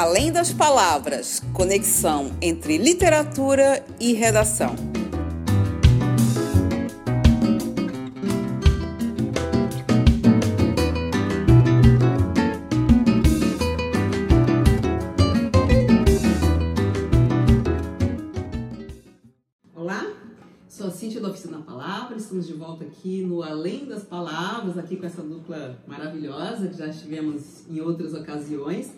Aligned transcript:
Além 0.00 0.30
das 0.30 0.52
palavras, 0.52 1.42
conexão 1.52 2.30
entre 2.40 2.78
literatura 2.78 3.84
e 3.98 4.12
redação. 4.12 4.76
Olá, 19.74 20.06
sou 20.68 20.86
a 20.86 20.90
Cíntia 20.92 21.20
da 21.20 21.30
Oficina 21.30 21.58
Palavra, 21.58 22.16
estamos 22.16 22.46
de 22.46 22.52
volta 22.52 22.84
aqui 22.84 23.22
no 23.22 23.42
Além 23.42 23.84
das 23.84 24.04
Palavras, 24.04 24.78
aqui 24.78 24.96
com 24.96 25.06
essa 25.06 25.22
dupla 25.22 25.76
maravilhosa 25.88 26.68
que 26.68 26.78
já 26.78 26.86
estivemos 26.86 27.68
em 27.68 27.80
outras 27.80 28.14
ocasiões 28.14 28.92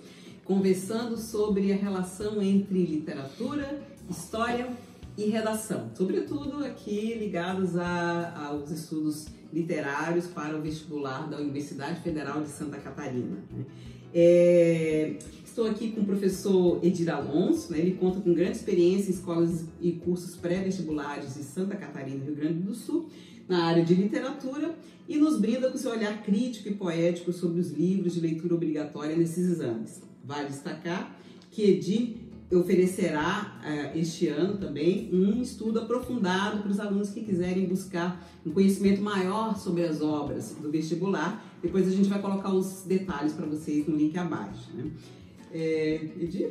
conversando 0.51 1.17
sobre 1.17 1.73
a 1.73 1.77
relação 1.77 2.43
entre 2.43 2.85
literatura, 2.85 3.81
história 4.11 4.69
e 5.17 5.27
redação, 5.27 5.93
sobretudo 5.95 6.65
aqui 6.65 7.15
ligados 7.15 7.77
a, 7.77 8.49
aos 8.49 8.69
estudos 8.69 9.29
literários 9.53 10.27
para 10.27 10.59
o 10.59 10.61
vestibular 10.61 11.31
da 11.31 11.37
Universidade 11.37 12.01
Federal 12.01 12.43
de 12.43 12.49
Santa 12.49 12.79
Catarina. 12.79 13.39
Né? 13.49 13.65
É, 14.13 15.19
estou 15.45 15.71
aqui 15.71 15.93
com 15.93 16.01
o 16.01 16.05
professor 16.05 16.85
Edir 16.85 17.09
Alonso, 17.15 17.71
né? 17.71 17.79
ele 17.79 17.93
conta 17.93 18.19
com 18.19 18.35
grande 18.35 18.57
experiência 18.57 19.13
em 19.13 19.15
escolas 19.15 19.67
e 19.81 19.93
cursos 19.93 20.35
pré-vestibulares 20.35 21.35
de 21.35 21.45
Santa 21.45 21.77
Catarina 21.77 22.25
Rio 22.25 22.35
Grande 22.35 22.59
do 22.59 22.75
Sul, 22.75 23.09
na 23.49 23.67
área 23.67 23.85
de 23.85 23.95
literatura, 23.95 24.75
e 25.09 25.17
nos 25.17 25.39
brinda 25.39 25.71
com 25.71 25.79
seu 25.79 25.93
olhar 25.93 26.25
crítico 26.25 26.69
e 26.69 26.75
poético 26.75 27.33
sobre 27.33 27.61
os 27.61 27.71
livros 27.71 28.15
de 28.15 28.21
leitura 28.21 28.57
obrigatória 28.57 29.15
nesses 29.15 29.49
exames. 29.49 30.10
Vale 30.25 30.49
destacar 30.49 31.17
que 31.51 31.63
Edi 31.63 32.31
oferecerá 32.53 33.61
uh, 33.63 33.99
este 33.99 34.29
ano 34.29 34.59
também 34.59 35.09
um 35.13 35.41
estudo 35.41 35.81
aprofundado 35.81 36.59
para 36.59 36.71
os 36.71 36.81
alunos 36.81 37.11
que 37.11 37.21
quiserem 37.23 37.67
buscar 37.67 38.29
um 38.45 38.51
conhecimento 38.51 39.01
maior 39.01 39.57
sobre 39.57 39.85
as 39.85 40.01
obras 40.01 40.57
do 40.61 40.71
vestibular. 40.71 41.45
Depois 41.63 41.87
a 41.87 41.91
gente 41.91 42.09
vai 42.09 42.21
colocar 42.21 42.53
os 42.53 42.83
detalhes 42.83 43.33
para 43.33 43.47
vocês 43.47 43.87
no 43.87 43.97
link 43.97 44.17
abaixo. 44.19 44.71
Né? 44.75 44.91
É, 45.53 45.95
Edi? 46.19 46.49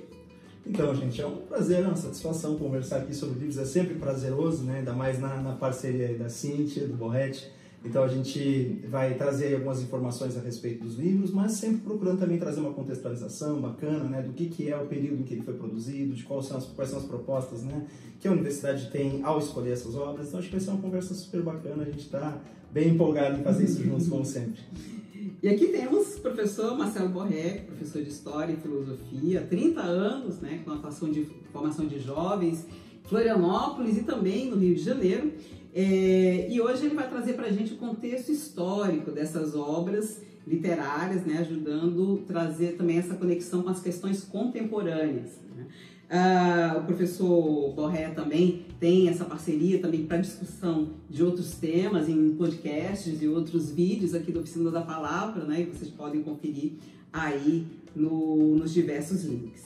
Então, 0.66 0.94
gente, 0.94 1.20
é 1.20 1.26
um 1.26 1.38
prazer, 1.38 1.84
uma 1.84 1.96
satisfação 1.96 2.58
conversar 2.58 2.98
aqui 2.98 3.14
sobre 3.14 3.40
livros. 3.40 3.58
É 3.58 3.66
sempre 3.66 3.96
prazeroso, 3.96 4.64
né? 4.64 4.80
ainda 4.80 4.94
mais 4.94 5.20
na, 5.20 5.42
na 5.42 5.54
parceria 5.54 6.18
da 6.18 6.30
Cintia, 6.30 6.88
do 6.88 6.96
Borretti. 6.96 7.50
Então 7.84 8.04
a 8.04 8.08
gente 8.08 8.82
vai 8.90 9.14
trazer 9.14 9.56
algumas 9.56 9.82
informações 9.82 10.38
a 10.38 10.42
respeito 10.42 10.84
dos 10.84 10.96
livros, 10.96 11.32
mas 11.32 11.54
sempre 11.54 11.80
procurando 11.80 12.20
também 12.20 12.38
trazer 12.38 12.60
uma 12.60 12.74
contextualização 12.74 13.62
bacana, 13.62 14.04
né, 14.04 14.22
do 14.22 14.34
que, 14.34 14.48
que 14.48 14.70
é 14.70 14.78
o 14.78 14.86
período 14.86 15.22
em 15.22 15.24
que 15.24 15.34
ele 15.34 15.44
foi 15.44 15.54
produzido, 15.54 16.14
de 16.14 16.24
quais 16.24 16.46
são 16.46 16.58
as, 16.58 16.66
quais 16.66 16.90
são 16.90 17.00
as 17.00 17.06
propostas, 17.06 17.64
né, 17.64 17.88
que 18.20 18.28
a 18.28 18.32
universidade 18.32 18.90
tem 18.92 19.24
ao 19.24 19.40
escolher 19.40 19.72
essas 19.72 19.96
obras. 19.96 20.28
Então 20.28 20.40
acho 20.40 20.50
que 20.50 20.56
vai 20.56 20.64
ser 20.64 20.72
uma 20.72 20.82
conversa 20.82 21.14
super 21.14 21.42
bacana, 21.42 21.84
a 21.84 21.86
gente 21.86 22.00
está 22.00 22.42
bem 22.72 22.90
empolgado 22.90 23.40
em 23.40 23.44
fazer 23.44 23.64
isso 23.64 23.82
juntos, 23.82 24.08
como 24.08 24.26
sempre. 24.26 24.60
E 25.42 25.48
aqui 25.48 25.68
temos 25.68 26.16
o 26.16 26.20
professor 26.20 26.78
Marcelo 26.78 27.08
Borré, 27.08 27.64
professor 27.66 28.02
de 28.02 28.10
História 28.10 28.52
e 28.52 28.58
Filosofia, 28.58 29.46
30 29.50 29.80
anos, 29.80 30.40
né, 30.40 30.62
com 30.66 30.72
atuação 30.72 31.10
de 31.10 31.26
formação 31.54 31.86
de 31.88 31.98
jovens, 31.98 32.66
Florianópolis 33.04 33.98
e 33.98 34.04
também 34.04 34.50
no 34.50 34.58
Rio 34.58 34.76
de 34.76 34.84
Janeiro. 34.84 35.32
É, 35.74 36.48
e 36.50 36.60
hoje 36.60 36.86
ele 36.86 36.96
vai 36.96 37.08
trazer 37.08 37.34
para 37.34 37.48
a 37.48 37.52
gente 37.52 37.74
o 37.74 37.78
contexto 37.78 38.32
histórico 38.32 39.12
dessas 39.12 39.56
obras 39.56 40.22
literárias, 40.48 41.24
né, 41.26 41.38
ajudando 41.40 42.22
a 42.24 42.28
trazer 42.28 42.76
também 42.76 42.98
essa 42.98 43.14
conexão 43.14 43.62
com 43.62 43.70
as 43.70 43.80
questões 43.80 44.24
contemporâneas. 44.24 45.38
Né? 45.56 45.68
Ah, 46.10 46.78
o 46.80 46.86
professor 46.86 47.72
Borré 47.74 48.10
também 48.10 48.66
tem 48.80 49.08
essa 49.08 49.26
parceria 49.26 49.80
também 49.80 50.08
para 50.08 50.18
discussão 50.18 50.90
de 51.08 51.24
outros 51.24 51.52
temas 51.52 52.10
em 52.10 52.34
podcasts 52.34 53.22
e 53.22 53.28
outros 53.28 53.70
vídeos 53.70 54.16
aqui 54.16 54.32
do 54.32 54.40
Oficina 54.40 54.72
da 54.72 54.82
Palavra, 54.82 55.44
né, 55.44 55.64
que 55.64 55.78
vocês 55.78 55.92
podem 55.92 56.24
conferir 56.24 56.74
aí 57.14 57.68
no, 57.96 58.56
nos 58.56 58.74
diversos 58.74 59.24
links. 59.24 59.66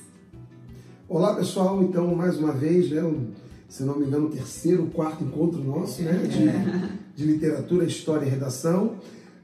Olá 1.07 1.35
pessoal, 1.35 1.81
então 1.81 2.13
mais 2.13 2.37
uma 2.37 2.51
vez, 2.51 2.91
né, 2.91 3.01
se 3.73 3.81
não 3.81 3.97
me 3.97 4.05
engano, 4.05 4.27
o 4.27 4.29
terceiro, 4.29 4.85
quarto 4.93 5.23
encontro 5.23 5.59
nosso, 5.63 6.03
né? 6.03 6.11
De, 6.11 6.47
é. 6.47 6.89
de 7.15 7.25
literatura, 7.25 7.83
história 7.85 8.23
e 8.23 8.29
redação. 8.29 8.97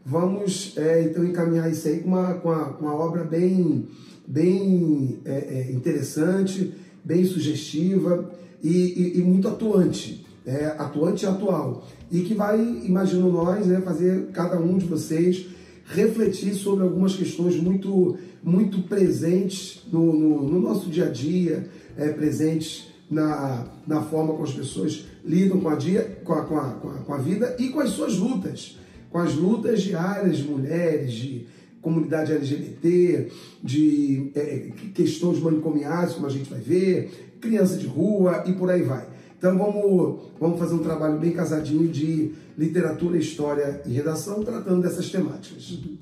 Vamos, 0.06 0.78
é, 0.78 1.02
então, 1.02 1.26
encaminhar 1.26 1.68
isso 1.72 1.88
aí 1.88 2.02
com 2.02 2.10
uma, 2.10 2.36
com 2.36 2.50
uma, 2.50 2.66
com 2.74 2.86
uma 2.86 2.94
obra 2.94 3.24
bem, 3.24 3.88
bem 4.28 5.20
é, 5.26 5.70
é 5.70 5.72
interessante, 5.72 6.76
bem 7.04 7.26
sugestiva 7.26 8.30
e, 8.62 8.70
e, 8.70 9.18
e 9.18 9.22
muito 9.24 9.48
atuante. 9.48 10.24
É, 10.46 10.68
atuante 10.78 11.26
e 11.26 11.28
atual. 11.28 11.88
E 12.12 12.22
que 12.22 12.36
vai, 12.36 12.60
imagino 12.86 13.32
nós, 13.32 13.66
né, 13.66 13.82
fazer 13.82 14.28
cada 14.28 14.60
um 14.60 14.78
de 14.78 14.86
vocês 14.86 15.48
refletir 15.86 16.54
sobre 16.54 16.84
algumas 16.84 17.16
questões 17.16 17.56
muito, 17.56 18.16
muito 18.44 18.84
presentes 18.84 19.82
no, 19.92 20.14
no, 20.14 20.44
no 20.44 20.62
nosso 20.62 20.88
dia 20.88 21.08
a 21.08 21.10
dia, 21.10 21.68
é, 21.98 22.10
presentes 22.10 22.89
na, 23.10 23.66
na 23.88 24.02
forma 24.02 24.34
como 24.34 24.44
as 24.44 24.54
pessoas 24.54 25.06
lidam 25.26 25.60
com 25.60 25.70
a, 25.70 25.76
dia, 25.76 26.22
com 26.24 26.34
a, 26.34 26.44
com, 26.44 26.58
a, 26.58 26.72
com, 27.06 27.14
a, 27.14 27.18
vida 27.18 27.56
e 27.60 27.70
com 27.70 27.80
as 27.80 27.90
suas 27.90 28.18
lutas, 28.18 28.78
com 29.10 29.18
as 29.18 29.34
lutas 29.34 29.82
diárias 29.82 30.38
de 30.38 30.44
mulheres, 30.44 31.14
de 31.14 31.48
comunidade 31.82 32.32
LGBT, 32.32 33.32
de 33.64 34.32
é, 34.36 34.72
questões 34.94 35.40
manicomiais, 35.40 36.14
como 36.14 36.28
a 36.28 36.30
gente 36.30 36.50
vai 36.50 36.60
ver, 36.60 37.36
criança 37.40 37.78
de 37.78 37.88
rua 37.88 38.44
e 38.46 38.54
por 38.54 38.70
aí 38.70 38.84
vai. 38.84 39.08
Então 39.38 39.58
vamos, 39.58 40.20
vamos 40.40 40.60
fazer 40.60 40.76
um 40.76 40.84
trabalho 40.84 41.18
bem 41.18 41.32
casadinho 41.32 41.88
de 41.88 42.34
literatura, 42.58 43.18
história 43.18 43.82
e 43.86 43.94
redação, 43.94 44.44
tratando 44.44 44.82
dessas 44.82 45.10
temáticas. 45.10 45.72
Uhum. 45.72 45.98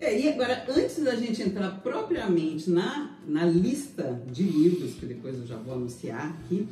É, 0.00 0.18
e 0.18 0.30
agora, 0.30 0.64
antes 0.66 1.04
da 1.04 1.14
gente 1.14 1.42
entrar 1.42 1.82
propriamente 1.82 2.70
na, 2.70 3.18
na 3.28 3.44
lista 3.44 4.22
de 4.32 4.44
livros, 4.44 4.94
que 4.94 5.04
depois 5.04 5.38
eu 5.38 5.46
já 5.46 5.56
vou 5.56 5.74
anunciar 5.74 6.40
aqui, 6.40 6.66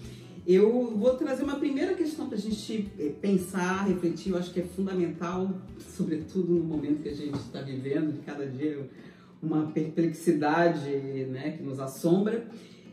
eu 0.46 0.96
vou 0.96 1.14
trazer 1.14 1.44
uma 1.44 1.56
primeira 1.56 1.92
questão 1.92 2.26
para 2.26 2.38
a 2.38 2.40
gente 2.40 2.88
é, 2.98 3.10
pensar, 3.20 3.86
refletir, 3.86 4.32
eu 4.32 4.38
acho 4.38 4.50
que 4.50 4.60
é 4.60 4.62
fundamental, 4.62 5.54
sobretudo 5.94 6.54
no 6.54 6.64
momento 6.64 7.02
que 7.02 7.10
a 7.10 7.14
gente 7.14 7.34
está 7.34 7.60
vivendo, 7.60 8.14
de 8.14 8.20
cada 8.20 8.46
dia 8.46 8.88
uma 9.42 9.66
perplexidade 9.72 10.88
né, 11.26 11.54
que 11.58 11.62
nos 11.62 11.78
assombra. 11.78 12.46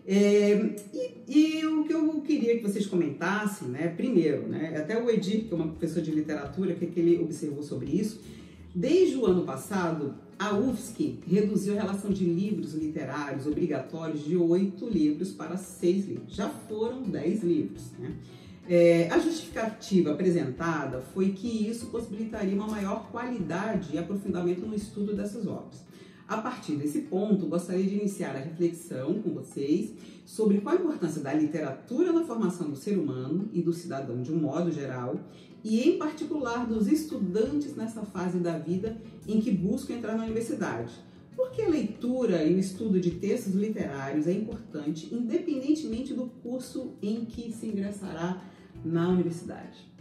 É, 0.06 0.76
e, 0.94 1.60
e, 1.60 1.66
o 1.66 1.86
que 1.86 1.94
eu 1.94 2.22
queria 2.22 2.58
que 2.58 2.62
vocês 2.62 2.86
comentassem, 2.86 3.70
né, 3.70 3.88
primeiro, 3.88 4.50
né, 4.50 4.76
até 4.78 5.02
o 5.02 5.10
Edir, 5.10 5.46
que 5.46 5.54
é 5.54 5.56
uma 5.56 5.70
professora 5.70 6.02
de 6.02 6.12
literatura, 6.12 6.74
o 6.74 6.76
que, 6.76 6.88
que 6.88 7.00
ele 7.00 7.24
observou 7.24 7.64
sobre 7.64 7.86
isso, 7.90 8.20
Desde 8.76 9.16
o 9.16 9.26
ano 9.26 9.46
passado, 9.46 10.16
a 10.38 10.54
UFSC 10.54 11.20
reduziu 11.26 11.78
a 11.78 11.82
relação 11.82 12.12
de 12.12 12.26
livros 12.26 12.74
literários 12.74 13.48
obrigatórios 13.48 14.24
de 14.24 14.36
oito 14.36 14.88
livros 14.88 15.32
para 15.32 15.58
seis 15.58 16.08
livros. 16.08 16.36
Já 16.36 16.50
foram 16.50 17.04
dez 17.04 17.42
livros. 17.44 17.92
Né? 17.98 18.16
É, 18.68 19.10
a 19.12 19.20
justificativa 19.20 20.12
apresentada 20.12 21.02
foi 21.14 21.32
que 21.32 21.48
isso 21.48 21.88
possibilitaria 21.88 22.56
uma 22.56 22.68
maior 22.68 23.10
qualidade 23.12 23.94
e 23.94 23.98
aprofundamento 23.98 24.66
no 24.66 24.76
estudo 24.76 25.16
dessas 25.16 25.48
obras. 25.48 25.86
A 26.28 26.38
partir 26.38 26.76
desse 26.76 27.02
ponto, 27.02 27.46
gostaria 27.46 27.86
de 27.86 27.96
iniciar 27.96 28.36
a 28.36 28.40
reflexão 28.40 29.22
com 29.22 29.30
vocês 29.32 29.94
sobre 30.26 30.60
qual 30.60 30.76
a 30.76 30.80
importância 30.80 31.22
da 31.22 31.32
literatura 31.32 32.12
na 32.12 32.24
formação 32.24 32.70
do 32.70 32.76
ser 32.76 32.98
humano 32.98 33.48
e 33.54 33.62
do 33.62 33.72
cidadão 33.72 34.24
de 34.24 34.34
um 34.34 34.38
modo 34.38 34.72
geral 34.72 35.20
e, 35.66 35.82
em 35.82 35.98
particular, 35.98 36.68
dos 36.68 36.88
estudantes 36.88 37.76
nessa 37.76 38.04
fase 38.04 38.38
da 38.38 38.56
vida 38.56 39.02
em 39.28 39.42
que 39.42 39.50
buscam 39.50 39.96
entrar 39.96 40.16
na 40.16 40.24
universidade. 40.24 40.94
Porque 41.36 41.64
a 41.64 41.68
leitura 41.68 42.44
e 42.44 42.54
o 42.54 42.60
estudo 42.60 43.00
de 43.00 43.10
textos 43.10 43.56
literários 43.56 44.28
é 44.28 44.32
importante, 44.32 45.10
independentemente 45.12 46.14
do 46.14 46.28
curso 46.44 46.94
em 47.02 47.26
que 47.26 47.52
se 47.52 47.66
ingressará 47.66 48.44
na 48.86 49.10
universidade. 49.10 49.92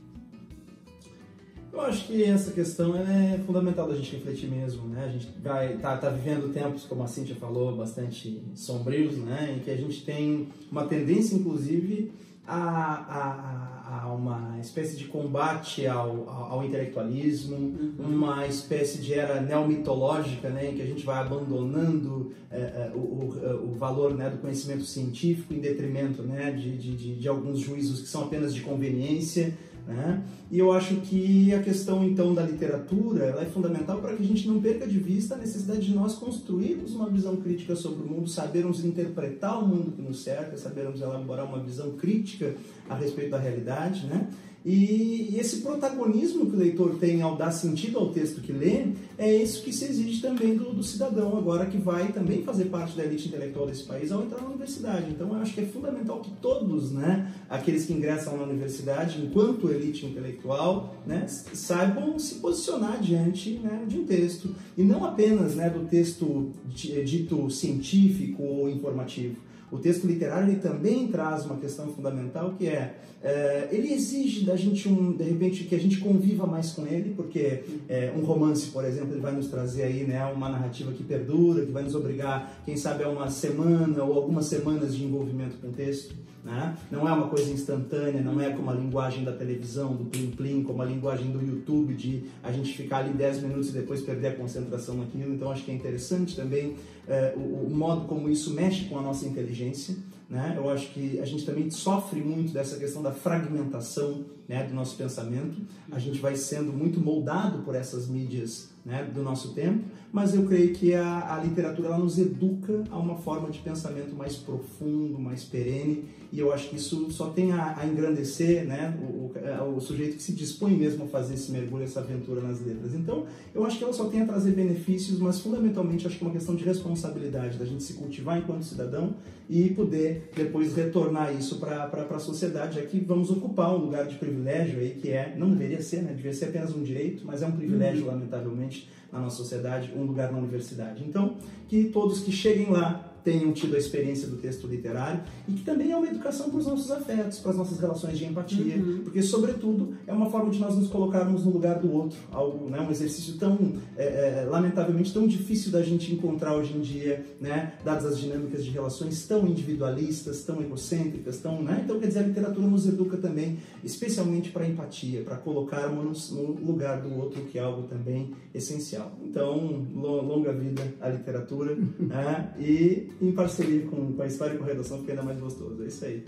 Eu 1.72 1.80
acho 1.80 2.08
que 2.08 2.22
essa 2.22 2.52
questão 2.52 2.94
é 2.94 3.38
fundamental 3.46 3.88
da 3.88 3.96
gente 3.96 4.16
refletir 4.16 4.50
mesmo, 4.50 4.86
né? 4.86 5.06
A 5.06 5.08
gente 5.08 5.28
vai 5.42 5.78
tá, 5.78 5.96
tá 5.96 6.10
vivendo 6.10 6.52
tempos, 6.52 6.84
como 6.84 7.02
a 7.02 7.06
Cintia 7.06 7.34
falou, 7.36 7.74
bastante 7.74 8.42
sombrios, 8.54 9.16
né? 9.16 9.56
Em 9.56 9.64
que 9.64 9.70
a 9.70 9.76
gente 9.76 10.04
tem 10.04 10.46
uma 10.70 10.84
tendência, 10.86 11.34
inclusive, 11.34 12.12
a, 12.46 12.56
a, 12.56 14.02
a 14.02 14.12
uma 14.12 14.58
espécie 14.60 14.96
de 14.96 15.04
combate 15.06 15.86
ao, 15.86 16.28
ao 16.28 16.64
intelectualismo, 16.64 17.56
uhum. 17.56 17.94
uma 17.98 18.46
espécie 18.46 18.98
de 18.98 19.14
era 19.14 19.40
neomitológica, 19.40 20.48
né, 20.50 20.70
em 20.70 20.74
que 20.74 20.82
a 20.82 20.86
gente 20.86 21.04
vai 21.04 21.18
abandonando 21.18 22.32
é, 22.50 22.56
é, 22.56 22.92
o, 22.94 22.98
o, 22.98 23.70
o, 23.70 23.74
valor 23.74 24.14
né, 24.14 24.28
do 24.30 24.38
conhecimento 24.38 24.84
científico 24.84 25.54
em 25.54 25.58
detrimento 25.58 26.22
né, 26.22 26.50
de, 26.50 26.76
de, 26.76 26.96
de, 26.96 27.14
de 27.16 27.28
alguns 27.28 27.60
juízos 27.60 28.02
que 28.02 28.08
são 28.08 28.24
apenas 28.24 28.54
de 28.54 28.60
conveniência, 28.60 29.54
Né? 29.86 30.22
E 30.50 30.58
eu 30.58 30.72
acho 30.72 30.96
que 30.96 31.52
a 31.52 31.62
questão 31.62 32.02
então 32.02 32.34
da 32.34 32.42
literatura 32.42 33.24
ela 33.26 33.42
é 33.42 33.46
fundamental 33.46 33.98
para 33.98 34.16
que 34.16 34.22
a 34.22 34.26
gente 34.26 34.48
não 34.48 34.58
perca 34.60 34.86
de 34.86 34.98
vista 34.98 35.34
a 35.34 35.38
necessidade 35.38 35.82
de 35.82 35.94
nós 35.94 36.14
construirmos 36.14 36.94
uma 36.94 37.10
visão 37.10 37.36
crítica 37.36 37.76
sobre 37.76 38.02
o 38.02 38.10
mundo, 38.10 38.28
sabermos 38.28 38.82
interpretar 38.82 39.62
o 39.62 39.68
mundo 39.68 39.92
que 39.92 40.00
nos 40.00 40.22
cerca, 40.22 40.56
sabermos 40.56 41.02
elaborar 41.02 41.44
uma 41.46 41.62
visão 41.62 41.92
crítica 41.92 42.54
a 42.88 42.94
respeito 42.94 43.32
da 43.32 43.38
realidade, 43.38 44.06
né? 44.06 44.28
E 44.64 45.36
esse 45.38 45.58
protagonismo 45.58 46.46
que 46.46 46.56
o 46.56 46.58
leitor 46.58 46.96
tem 46.98 47.20
ao 47.20 47.36
dar 47.36 47.52
sentido 47.52 47.98
ao 47.98 48.08
texto 48.08 48.40
que 48.40 48.50
lê, 48.50 48.86
é 49.18 49.30
isso 49.30 49.62
que 49.62 49.70
se 49.70 49.84
exige 49.84 50.22
também 50.22 50.56
do, 50.56 50.72
do, 50.72 50.82
cidadão, 50.82 51.36
agora 51.36 51.66
que 51.66 51.76
vai 51.76 52.10
também 52.12 52.42
fazer 52.42 52.66
parte 52.66 52.96
da 52.96 53.04
elite 53.04 53.28
intelectual 53.28 53.66
desse 53.66 53.84
país 53.84 54.10
ao 54.10 54.22
entrar 54.22 54.40
na 54.40 54.48
universidade. 54.48 55.10
Então 55.10 55.28
eu 55.28 55.34
acho 55.34 55.52
que 55.52 55.60
é 55.60 55.66
fundamental 55.66 56.20
que 56.20 56.30
todos, 56.40 56.92
né, 56.92 57.30
aqueles 57.50 57.84
que 57.84 57.92
ingressam 57.92 58.38
na 58.38 58.44
universidade, 58.44 59.20
enquanto 59.22 59.68
elite 59.68 60.06
intelectual, 60.06 60.94
né, 61.06 61.26
saibam 61.28 62.18
se 62.18 62.36
posicionar 62.36 62.98
diante 63.02 63.58
né, 63.58 63.84
de 63.86 63.98
um 63.98 64.06
texto. 64.06 64.54
E 64.78 64.82
não 64.82 65.04
apenas 65.04 65.54
né, 65.54 65.68
do 65.68 65.80
texto 65.80 66.52
dito 66.66 67.50
científico 67.50 68.42
ou 68.42 68.70
informativo 68.70 69.36
o 69.70 69.78
texto 69.78 70.06
literário 70.06 70.48
ele 70.48 70.60
também 70.60 71.08
traz 71.08 71.44
uma 71.46 71.56
questão 71.56 71.88
fundamental 71.88 72.54
que 72.58 72.66
é, 72.66 72.94
é 73.22 73.68
ele 73.72 73.92
exige 73.92 74.44
da 74.44 74.56
gente 74.56 74.88
um 74.88 75.12
de 75.12 75.24
repente 75.24 75.64
que 75.64 75.74
a 75.74 75.80
gente 75.80 75.98
conviva 75.98 76.46
mais 76.46 76.72
com 76.72 76.86
ele 76.86 77.14
porque 77.14 77.64
é, 77.88 78.12
um 78.16 78.24
romance 78.24 78.66
por 78.68 78.84
exemplo 78.84 79.12
ele 79.12 79.20
vai 79.20 79.32
nos 79.32 79.48
trazer 79.48 79.84
aí 79.84 80.04
né 80.04 80.24
uma 80.26 80.48
narrativa 80.48 80.92
que 80.92 81.02
perdura 81.02 81.64
que 81.64 81.72
vai 81.72 81.82
nos 81.82 81.94
obrigar 81.94 82.62
quem 82.64 82.76
sabe 82.76 83.04
a 83.04 83.08
uma 83.08 83.30
semana 83.30 84.02
ou 84.02 84.14
algumas 84.14 84.46
semanas 84.46 84.94
de 84.94 85.04
envolvimento 85.04 85.56
com 85.56 85.68
o 85.68 85.72
texto 85.72 86.14
né? 86.44 86.76
Não 86.90 87.08
é 87.08 87.12
uma 87.12 87.28
coisa 87.28 87.50
instantânea, 87.50 88.20
não 88.20 88.38
é 88.38 88.50
como 88.50 88.70
a 88.70 88.74
linguagem 88.74 89.24
da 89.24 89.32
televisão, 89.32 89.96
do 89.96 90.04
plim 90.04 90.30
plim, 90.30 90.62
como 90.62 90.82
a 90.82 90.84
linguagem 90.84 91.30
do 91.30 91.40
YouTube, 91.40 91.94
de 91.94 92.24
a 92.42 92.52
gente 92.52 92.76
ficar 92.76 92.98
ali 92.98 93.14
10 93.14 93.42
minutos 93.42 93.70
e 93.70 93.72
depois 93.72 94.02
perder 94.02 94.28
a 94.28 94.36
concentração 94.36 94.96
naquilo. 94.96 95.34
Então 95.34 95.50
acho 95.50 95.64
que 95.64 95.70
é 95.70 95.74
interessante 95.74 96.36
também 96.36 96.76
é, 97.08 97.32
o, 97.34 97.66
o, 97.66 97.70
modo 97.74 98.06
como 98.06 98.28
isso 98.28 98.52
mexe 98.52 98.84
com 98.84 98.98
a 98.98 99.02
nossa 99.02 99.26
inteligência. 99.26 99.96
Né? 100.28 100.54
Eu 100.56 100.68
acho 100.68 100.90
que 100.92 101.18
a 101.18 101.24
gente 101.24 101.46
também 101.46 101.70
sofre 101.70 102.20
muito 102.20 102.52
dessa 102.52 102.76
questão 102.76 103.02
da 103.02 103.12
fragmentação 103.12 104.26
né, 104.46 104.64
do 104.64 104.74
nosso 104.74 104.96
pensamento. 104.96 105.62
A 105.90 105.98
gente 105.98 106.18
vai 106.18 106.36
sendo 106.36 106.72
muito 106.72 107.00
moldado 107.00 107.62
por 107.62 107.74
essas 107.74 108.06
mídias 108.06 108.73
né, 108.84 109.08
do 109.14 109.22
nosso 109.22 109.54
tempo, 109.54 109.84
mas 110.12 110.34
eu 110.34 110.44
creio 110.44 110.72
que 110.72 110.94
a, 110.94 111.34
a 111.34 111.42
literatura 111.42 111.88
ela 111.88 111.98
nos 111.98 112.18
educa 112.18 112.84
a 112.90 112.98
uma 112.98 113.16
forma 113.16 113.50
de 113.50 113.58
pensamento 113.58 114.14
mais 114.14 114.36
profundo, 114.36 115.18
mais 115.18 115.42
perene, 115.42 116.04
e 116.30 116.40
eu 116.40 116.52
acho 116.52 116.68
que 116.68 116.76
isso 116.76 117.10
só 117.10 117.30
tem 117.30 117.52
a, 117.52 117.78
a 117.78 117.86
engrandecer 117.86 118.64
né, 118.66 118.96
o, 119.00 119.32
o, 119.64 119.76
o, 119.76 119.80
sujeito 119.80 120.16
que 120.16 120.22
se 120.22 120.32
dispõe 120.32 120.76
mesmo 120.76 121.04
a 121.04 121.06
fazer 121.06 121.34
esse 121.34 121.50
mergulho, 121.52 121.84
essa 121.84 122.00
aventura 122.00 122.40
nas 122.40 122.60
letras. 122.60 122.92
Então, 122.92 123.24
eu 123.54 123.64
acho 123.64 123.78
que 123.78 123.84
ela 123.84 123.92
só 123.92 124.06
tem 124.06 124.20
a 124.20 124.26
trazer 124.26 124.50
benefícios, 124.50 125.20
mas 125.20 125.40
fundamentalmente 125.40 126.06
acho 126.06 126.18
que 126.18 126.24
é 126.24 126.26
uma 126.26 126.32
questão 126.32 126.56
de 126.56 126.64
responsabilidade, 126.64 127.56
da 127.56 127.64
gente 127.64 127.84
se 127.84 127.94
cultivar 127.94 128.38
enquanto 128.38 128.64
cidadão 128.64 129.14
e 129.48 129.68
poder 129.70 130.30
depois 130.34 130.74
retornar 130.74 131.32
isso 131.34 131.58
para 131.58 131.84
a 131.84 132.18
sociedade, 132.18 132.80
já 132.80 132.82
que 132.86 132.98
vamos 132.98 133.30
ocupar 133.30 133.74
um 133.74 133.78
lugar 133.78 134.06
de 134.06 134.16
privilégio 134.16 134.80
aí 134.80 134.90
que 135.00 135.10
é, 135.10 135.34
não 135.36 135.50
deveria 135.50 135.82
ser, 135.82 136.02
né, 136.02 136.10
deveria 136.10 136.34
ser 136.34 136.46
apenas 136.46 136.74
um 136.74 136.82
direito, 136.82 137.24
mas 137.24 137.42
é 137.42 137.46
um 137.46 137.52
privilégio, 137.52 138.06
uhum. 138.06 138.12
lamentavelmente, 138.12 138.73
na 139.12 139.20
nossa 139.20 139.36
sociedade, 139.36 139.92
um 139.96 140.04
lugar 140.04 140.32
na 140.32 140.38
universidade. 140.38 141.04
Então, 141.06 141.36
que 141.68 141.84
todos 141.84 142.20
que 142.20 142.32
cheguem 142.32 142.70
lá 142.70 143.13
tenham 143.24 143.52
tido 143.52 143.74
a 143.74 143.78
experiência 143.78 144.28
do 144.28 144.36
texto 144.36 144.66
literário 144.66 145.22
e 145.48 145.52
que 145.52 145.64
também 145.64 145.90
é 145.90 145.96
uma 145.96 146.06
educação 146.06 146.50
para 146.50 146.58
os 146.58 146.66
nossos 146.66 146.90
afetos, 146.90 147.38
para 147.38 147.52
as 147.52 147.56
nossas 147.56 147.80
relações 147.80 148.18
de 148.18 148.26
empatia, 148.26 148.76
uhum. 148.76 149.00
porque, 149.02 149.22
sobretudo, 149.22 149.94
é 150.06 150.12
uma 150.12 150.30
forma 150.30 150.50
de 150.50 150.60
nós 150.60 150.76
nos 150.76 150.88
colocarmos 150.88 151.44
no 151.44 151.50
lugar 151.50 151.78
do 151.78 151.90
outro, 151.90 152.18
algo, 152.30 152.68
né, 152.68 152.78
um 152.80 152.90
exercício 152.90 153.38
tão, 153.38 153.72
é, 153.96 154.42
é, 154.42 154.48
lamentavelmente, 154.48 155.12
tão 155.12 155.26
difícil 155.26 155.72
da 155.72 155.82
gente 155.82 156.12
encontrar 156.12 156.54
hoje 156.54 156.76
em 156.76 156.80
dia, 156.80 157.24
né, 157.40 157.72
dadas 157.82 158.04
as 158.04 158.18
dinâmicas 158.18 158.64
de 158.64 158.70
relações 158.70 159.26
tão 159.26 159.46
individualistas, 159.48 160.42
tão 160.42 160.60
egocêntricas, 160.60 161.38
tão, 161.38 161.62
né, 161.62 161.80
então, 161.82 161.98
quer 161.98 162.08
dizer, 162.08 162.20
a 162.20 162.26
literatura 162.26 162.66
nos 162.66 162.86
educa 162.86 163.16
também, 163.16 163.58
especialmente 163.82 164.50
para 164.50 164.64
a 164.64 164.68
empatia, 164.68 165.22
para 165.22 165.36
colocarmos 165.36 166.30
no 166.30 166.52
lugar 166.64 167.00
do 167.00 167.14
outro, 167.14 167.40
que 167.42 167.58
é 167.58 167.62
algo 167.62 167.84
também 167.88 168.34
essencial. 168.54 169.12
Então, 169.24 169.86
longa 169.94 170.52
vida 170.52 170.82
à 171.00 171.08
literatura, 171.08 171.74
né, 171.98 172.52
e 172.58 173.13
em 173.20 173.32
parceria 173.32 173.86
com, 173.86 174.12
com 174.12 174.22
a 174.22 174.26
história 174.26 174.54
e 174.54 174.58
com 174.58 174.64
a 174.64 174.68
redação 174.68 174.98
fica 175.00 175.12
ainda 175.12 175.22
mais 175.22 175.38
gostoso. 175.38 175.82
É 175.82 175.86
isso 175.86 176.04
aí. 176.04 176.24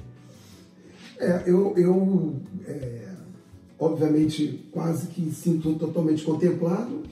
É, 1.18 1.42
eu, 1.46 1.74
eu 1.76 2.36
é, 2.66 3.08
obviamente, 3.78 4.66
quase 4.70 5.08
que 5.08 5.30
sinto 5.32 5.74
totalmente 5.74 6.22
contemplado. 6.24 7.02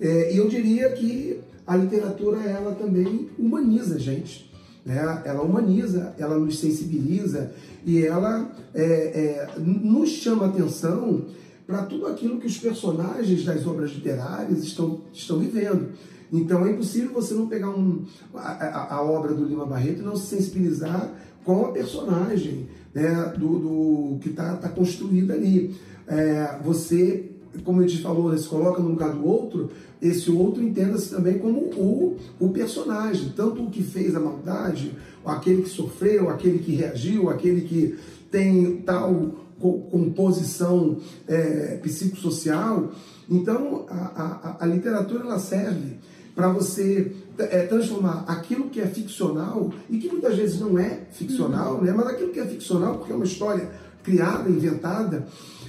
É, 0.00 0.34
e 0.34 0.36
eu 0.36 0.48
diria 0.48 0.90
que 0.92 1.40
a 1.66 1.76
literatura, 1.76 2.40
ela 2.40 2.74
também 2.74 3.30
humaniza 3.38 3.96
a 3.96 3.98
gente. 3.98 4.50
Né? 4.84 5.22
Ela 5.24 5.42
humaniza, 5.42 6.14
ela 6.18 6.38
nos 6.38 6.58
sensibiliza 6.58 7.52
e 7.86 8.04
ela 8.04 8.50
é, 8.74 8.84
é, 8.84 9.48
nos 9.58 10.10
chama 10.10 10.46
atenção 10.46 11.26
para 11.66 11.84
tudo 11.84 12.06
aquilo 12.06 12.40
que 12.40 12.46
os 12.46 12.58
personagens 12.58 13.44
das 13.44 13.66
obras 13.66 13.92
literárias 13.92 14.62
estão, 14.64 15.02
estão 15.12 15.38
vivendo. 15.38 15.90
Então 16.32 16.64
é 16.64 16.70
impossível 16.70 17.12
você 17.12 17.34
não 17.34 17.46
pegar 17.46 17.68
um, 17.68 18.04
a, 18.34 18.94
a, 18.94 19.02
obra 19.02 19.34
do 19.34 19.44
Lima 19.44 19.66
Barreto 19.66 20.00
e 20.00 20.04
não 20.04 20.16
se 20.16 20.34
sensibilizar 20.34 21.12
com 21.44 21.66
a 21.66 21.72
personagem 21.72 22.68
né, 22.94 23.34
do, 23.36 23.58
do 23.58 24.18
que 24.20 24.30
está 24.30 24.56
tá 24.56 24.70
construída 24.70 25.34
ali. 25.34 25.74
É, 26.06 26.58
você, 26.64 27.30
como 27.64 27.82
a 27.82 27.86
gente 27.86 28.02
falou, 28.02 28.30
né, 28.30 28.38
se 28.38 28.48
coloca 28.48 28.80
no 28.80 28.88
lugar 28.88 29.12
do 29.12 29.26
outro, 29.26 29.70
esse 30.00 30.30
outro 30.30 30.62
entenda-se 30.62 31.10
também 31.10 31.38
como 31.38 31.60
o, 31.60 32.16
o 32.40 32.48
personagem, 32.48 33.32
tanto 33.36 33.62
o 33.62 33.70
que 33.70 33.82
fez 33.82 34.16
a 34.16 34.20
maldade, 34.20 34.96
aquele 35.24 35.62
que 35.62 35.68
sofreu, 35.68 36.30
aquele 36.30 36.60
que 36.60 36.74
reagiu, 36.74 37.28
aquele 37.28 37.60
que 37.60 37.98
tem 38.30 38.78
tal 38.78 39.42
composição 39.60 40.96
é, 41.28 41.78
psicossocial. 41.82 42.90
Então, 43.30 43.86
a, 43.88 44.56
a, 44.58 44.64
a 44.64 44.66
literatura 44.66 45.22
ela 45.22 45.38
serve 45.38 45.98
para 46.34 46.48
você 46.48 47.12
é, 47.38 47.66
transformar 47.66 48.24
aquilo 48.26 48.68
que 48.68 48.80
é 48.80 48.86
ficcional, 48.86 49.72
e 49.88 49.98
que 49.98 50.08
muitas 50.08 50.36
vezes 50.36 50.60
não 50.60 50.78
é 50.78 51.00
ficcional, 51.12 51.76
uhum. 51.76 51.82
né, 51.82 51.92
mas 51.92 52.06
aquilo 52.06 52.32
que 52.32 52.40
é 52.40 52.46
ficcional, 52.46 52.98
porque 52.98 53.12
é 53.12 53.16
uma 53.16 53.24
história 53.24 53.70
criada, 54.02 54.48
inventada, 54.48 55.26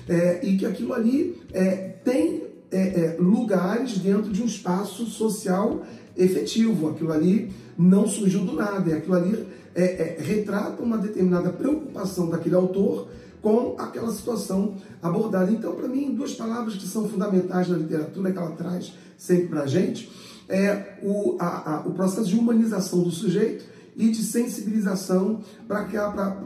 é, 0.07 0.45
e 0.45 0.57
que 0.57 0.65
aquilo 0.65 0.93
ali 0.93 1.41
é, 1.51 1.95
tem 2.03 2.43
é, 2.71 2.77
é, 2.77 3.17
lugares 3.19 3.97
dentro 3.97 4.31
de 4.31 4.41
um 4.41 4.45
espaço 4.45 5.05
social 5.05 5.83
efetivo. 6.17 6.89
Aquilo 6.89 7.11
ali 7.11 7.51
não 7.77 8.07
surgiu 8.07 8.41
do 8.41 8.53
nada, 8.53 8.95
aquilo 8.95 9.15
ali 9.15 9.47
é, 9.75 10.17
retrata 10.19 10.81
uma 10.81 10.97
determinada 10.97 11.49
preocupação 11.51 12.29
daquele 12.29 12.55
autor 12.55 13.07
com 13.41 13.75
aquela 13.77 14.11
situação 14.11 14.75
abordada. 15.01 15.51
Então, 15.51 15.73
para 15.75 15.87
mim, 15.87 16.15
duas 16.15 16.33
palavras 16.33 16.75
que 16.75 16.87
são 16.87 17.07
fundamentais 17.07 17.67
na 17.67 17.77
literatura 17.77 18.31
que 18.31 18.37
ela 18.37 18.51
traz 18.51 18.93
sempre 19.17 19.47
para 19.47 19.63
a 19.63 19.67
gente 19.67 20.09
é 20.49 20.97
o, 21.01 21.35
a, 21.39 21.75
a, 21.75 21.87
o 21.87 21.91
processo 21.91 22.27
de 22.27 22.37
humanização 22.37 23.01
do 23.01 23.11
sujeito 23.11 23.65
e 23.95 24.09
de 24.09 24.23
sensibilização 24.23 25.41
para 25.67 25.87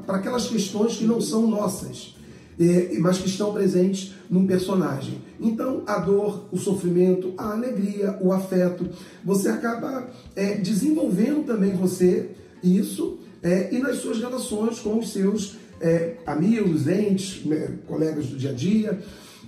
aquelas 0.08 0.48
questões 0.48 0.98
que 0.98 1.06
não 1.06 1.22
são 1.22 1.48
nossas, 1.48 2.16
é, 2.60 2.98
mas 3.00 3.18
que 3.18 3.28
estão 3.28 3.54
presentes 3.54 4.14
num 4.30 4.46
personagem. 4.46 5.22
Então, 5.40 5.84
a 5.86 6.00
dor, 6.00 6.46
o 6.52 6.58
sofrimento, 6.58 7.34
a 7.38 7.52
alegria, 7.52 8.18
o 8.22 8.32
afeto, 8.32 8.90
você 9.24 9.50
acaba 9.50 10.10
é, 10.36 10.56
desenvolvendo 10.56 11.46
também 11.46 11.72
você 11.74 12.30
isso 12.64 13.20
é, 13.42 13.74
e 13.74 13.80
nas 13.80 13.98
suas 13.98 14.20
relações 14.20 14.80
com 14.80 14.98
os 14.98 15.12
seus 15.14 15.58
é, 15.80 16.16
amigos, 16.26 16.88
entes, 16.88 17.44
colegas 17.88 18.26
do 18.28 18.38
dia 18.38 18.50
a 18.50 18.54
dia. 18.54 19.00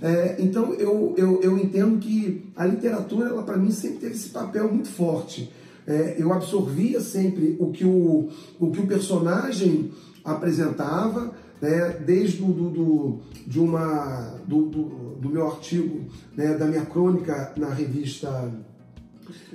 É, 0.02 0.36
então 0.38 0.72
eu, 0.74 1.14
eu, 1.16 1.40
eu 1.42 1.58
entendo 1.58 1.98
que 1.98 2.50
a 2.56 2.64
literatura, 2.64 3.28
ela 3.28 3.42
para 3.42 3.56
mim 3.56 3.70
sempre 3.70 3.98
teve 3.98 4.14
esse 4.14 4.30
papel 4.30 4.72
muito 4.72 4.88
forte. 4.88 5.52
É, 5.86 6.16
eu 6.18 6.32
absorvia 6.32 7.00
sempre 7.00 7.56
o 7.58 7.70
que 7.70 7.84
o, 7.84 8.28
o, 8.58 8.70
que 8.70 8.80
o 8.80 8.86
personagem 8.86 9.90
apresentava, 10.24 11.32
né, 11.60 12.00
desde 12.04 12.38
do, 12.38 12.70
do, 12.70 13.18
de 13.46 13.58
uma, 13.58 14.36
do, 14.46 14.66
do, 14.66 14.82
do 15.20 15.28
meu 15.28 15.46
artigo, 15.46 16.00
né, 16.36 16.54
da 16.54 16.66
minha 16.66 16.84
crônica 16.86 17.52
na 17.56 17.68
revista, 17.68 18.50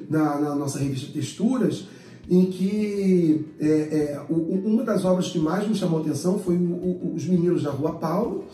na, 0.10 0.40
na 0.40 0.56
nossa 0.56 0.78
revista 0.78 1.12
Texturas, 1.12 1.88
em 2.30 2.46
que 2.46 3.46
é, 3.60 3.68
é, 3.68 4.22
uma 4.30 4.84
das 4.84 5.06
obras 5.06 5.30
que 5.30 5.40
mais 5.40 5.68
me 5.68 5.76
chamou 5.76 6.02
atenção 6.02 6.40
foi 6.40 6.56
o, 6.56 6.60
o, 6.60 7.14
Os 7.16 7.26
Meninos 7.26 7.64
da 7.64 7.72
Rua 7.72 7.94
Paulo, 7.94 8.46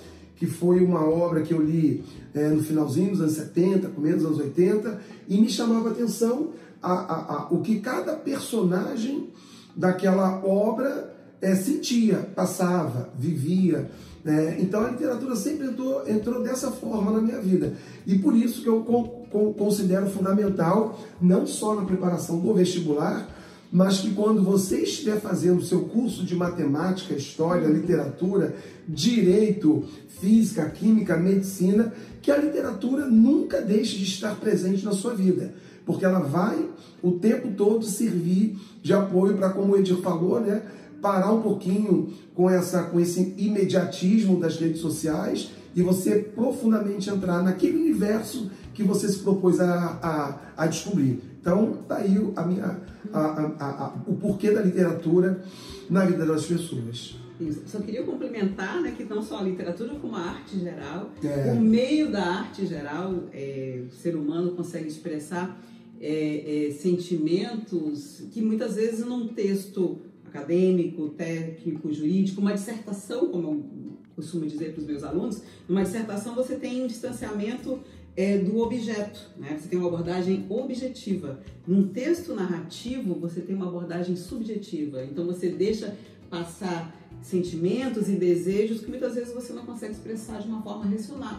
que 0.42 0.48
foi 0.48 0.84
uma 0.84 1.08
obra 1.08 1.44
que 1.44 1.54
eu 1.54 1.62
li 1.62 2.04
é, 2.34 2.50
no 2.50 2.64
finalzinho 2.64 3.12
dos 3.12 3.22
anos 3.22 3.34
70, 3.34 3.90
começo 3.90 4.18
dos 4.18 4.26
anos 4.26 4.40
80, 4.40 5.00
e 5.30 5.40
me 5.40 5.48
chamava 5.48 5.90
a 5.90 5.92
atenção 5.92 6.50
a, 6.82 6.94
a, 6.94 7.36
a, 7.36 7.48
o 7.52 7.62
que 7.62 7.80
cada 7.80 8.14
personagem 8.14 9.30
daquela 9.76 10.44
obra 10.44 11.16
é, 11.40 11.54
sentia, 11.54 12.28
passava, 12.36 13.12
vivia. 13.20 13.92
Né? 14.24 14.58
Então 14.60 14.84
a 14.84 14.90
literatura 14.90 15.36
sempre 15.36 15.68
entrou, 15.68 16.10
entrou 16.10 16.42
dessa 16.42 16.72
forma 16.72 17.12
na 17.12 17.22
minha 17.22 17.40
vida. 17.40 17.76
E 18.08 18.18
por 18.18 18.36
isso 18.36 18.64
que 18.64 18.68
eu 18.68 18.84
considero 19.56 20.10
fundamental, 20.10 21.00
não 21.22 21.46
só 21.46 21.76
na 21.76 21.86
preparação 21.86 22.40
do 22.40 22.52
vestibular, 22.52 23.30
mas 23.72 24.00
que 24.00 24.14
quando 24.14 24.44
você 24.44 24.82
estiver 24.82 25.20
fazendo 25.22 25.60
o 25.60 25.66
seu 25.66 25.86
curso 25.86 26.26
de 26.26 26.36
matemática, 26.36 27.14
história, 27.14 27.68
literatura, 27.68 28.54
direito, 28.86 29.86
física, 30.20 30.70
química, 30.70 31.16
medicina, 31.16 31.94
que 32.22 32.30
a 32.30 32.38
literatura 32.38 33.06
nunca 33.06 33.62
deixe 33.62 33.98
de 33.98 34.04
estar 34.04 34.36
presente 34.36 34.84
na 34.84 34.92
sua 34.92 35.14
vida, 35.14 35.54
porque 35.86 36.04
ela 36.04 36.20
vai 36.20 36.68
o 37.02 37.14
tempo 37.14 37.54
todo 37.56 37.86
servir 37.86 38.60
de 38.84 38.94
apoio 38.94 39.38
para, 39.38 39.50
como 39.50 39.74
o 39.74 39.78
Edir 39.78 39.98
falou, 39.98 40.42
né, 40.42 40.62
parar 41.02 41.32
um 41.32 41.42
pouquinho 41.42 42.14
com, 42.36 42.50
essa, 42.50 42.84
com 42.84 43.00
esse 43.00 43.34
imediatismo 43.38 44.40
das 44.40 44.58
redes 44.58 44.82
sociais 44.82 45.50
e 45.74 45.82
você 45.82 46.16
profundamente 46.20 47.10
entrar 47.10 47.42
naquele 47.42 47.78
universo 47.78 48.52
que 48.74 48.84
você 48.84 49.08
se 49.08 49.20
propôs 49.20 49.60
a, 49.60 50.00
a, 50.58 50.64
a 50.64 50.68
descobrir. 50.68 51.31
Então, 51.42 51.74
tá 51.88 51.98
aí 51.98 52.16
a 52.36 52.46
minha, 52.46 52.80
a, 53.12 53.20
a, 53.60 53.94
o 54.06 54.16
porquê 54.16 54.52
da 54.52 54.62
literatura 54.62 55.44
na 55.90 56.06
vida 56.06 56.24
das 56.24 56.46
pessoas. 56.46 57.16
Isso. 57.40 57.64
Só 57.66 57.80
queria 57.80 58.04
complementar 58.04 58.80
né, 58.80 58.94
que 58.96 59.04
não 59.04 59.24
só 59.24 59.40
a 59.40 59.42
literatura, 59.42 59.96
como 59.96 60.16
a 60.16 60.22
arte 60.22 60.60
geral, 60.60 61.10
é. 61.24 61.52
o 61.52 61.60
meio 61.60 62.12
da 62.12 62.24
arte 62.24 62.68
geral, 62.68 63.24
é, 63.34 63.82
o 63.88 63.92
ser 63.92 64.16
humano 64.16 64.52
consegue 64.52 64.88
expressar 64.88 65.60
é, 66.00 66.68
é 66.68 66.72
sentimentos 66.72 68.24
que 68.32 68.42
muitas 68.42 68.76
vezes 68.76 69.04
num 69.04 69.28
texto 69.30 70.00
acadêmico, 70.28 71.10
técnico, 71.10 71.92
jurídico, 71.92 72.40
uma 72.40 72.54
dissertação, 72.54 73.30
como 73.30 73.48
eu 73.48 73.66
costumo 74.16 74.46
dizer 74.46 74.74
para 74.74 74.82
os 74.82 74.88
meus 74.88 75.04
alunos, 75.04 75.42
numa 75.68 75.82
dissertação 75.82 76.36
você 76.36 76.56
tem 76.56 76.84
um 76.84 76.88
distanciamento 76.88 77.80
é, 78.16 78.38
do 78.38 78.60
objeto, 78.60 79.30
né? 79.38 79.58
Você 79.60 79.70
tem 79.70 79.80
uma 79.80 79.88
abordagem 79.88 80.46
objetiva. 80.50 81.40
Num 81.66 81.88
texto 81.88 82.34
narrativo, 82.34 83.16
você 83.16 83.42
tem 83.42 83.56
uma 83.56 83.68
abordagem 83.68 84.16
subjetiva. 84.16 85.04
Então 85.04 85.26
você 85.26 85.50
deixa 85.50 85.96
passar 86.30 86.96
sentimentos 87.22 88.10
e 88.10 88.14
desejos 88.14 88.82
que 88.82 88.90
muitas 88.90 89.16
vezes 89.16 89.34
você 89.34 89.54
não 89.54 89.66
consegue 89.66 89.94
expressar 89.94 90.42
de 90.42 90.48
uma 90.48 90.62
forma 90.62 90.86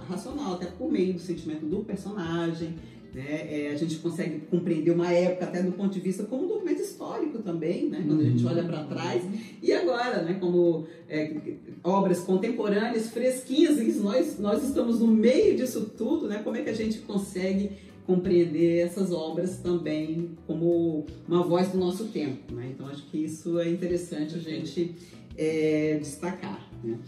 racional, 0.08 0.54
até 0.54 0.66
por 0.66 0.90
meio 0.90 1.14
do 1.14 1.20
sentimento 1.20 1.66
do 1.66 1.78
personagem, 1.84 2.74
né? 3.14 3.66
É, 3.66 3.70
a 3.72 3.76
gente 3.76 3.96
consegue 3.96 4.40
compreender 4.50 4.90
uma 4.90 5.12
época 5.12 5.44
até 5.44 5.62
do 5.62 5.72
ponto 5.72 5.92
de 5.92 6.00
vista 6.00 6.24
como 6.24 6.44
um 6.44 6.48
documento 6.48 6.80
histórico 6.80 7.38
também, 7.40 7.88
né? 7.88 8.02
quando 8.06 8.20
a 8.20 8.24
gente 8.24 8.44
olha 8.46 8.64
para 8.64 8.84
trás. 8.84 9.22
E 9.62 9.72
agora, 9.72 10.22
né? 10.22 10.38
como 10.40 10.86
é, 11.08 11.36
obras 11.84 12.20
contemporâneas, 12.20 13.10
fresquinhas, 13.10 13.78
e 13.78 14.00
nós, 14.00 14.38
nós 14.38 14.64
estamos 14.64 15.00
no 15.00 15.08
meio 15.08 15.56
disso 15.56 15.92
tudo, 15.96 16.26
né? 16.26 16.40
como 16.42 16.56
é 16.56 16.62
que 16.62 16.70
a 16.70 16.74
gente 16.74 16.98
consegue 17.00 17.72
compreender 18.06 18.78
essas 18.78 19.12
obras 19.12 19.58
também 19.58 20.30
como 20.46 21.06
uma 21.28 21.42
voz 21.42 21.68
do 21.68 21.78
nosso 21.78 22.06
tempo. 22.06 22.54
Né? 22.54 22.70
Então, 22.74 22.86
acho 22.88 23.06
que 23.06 23.18
isso 23.18 23.58
é 23.58 23.68
interessante 23.68 24.34
a 24.34 24.38
gente 24.38 24.94
é, 25.36 25.98
destacar. 26.00 26.66
Né? 26.82 26.98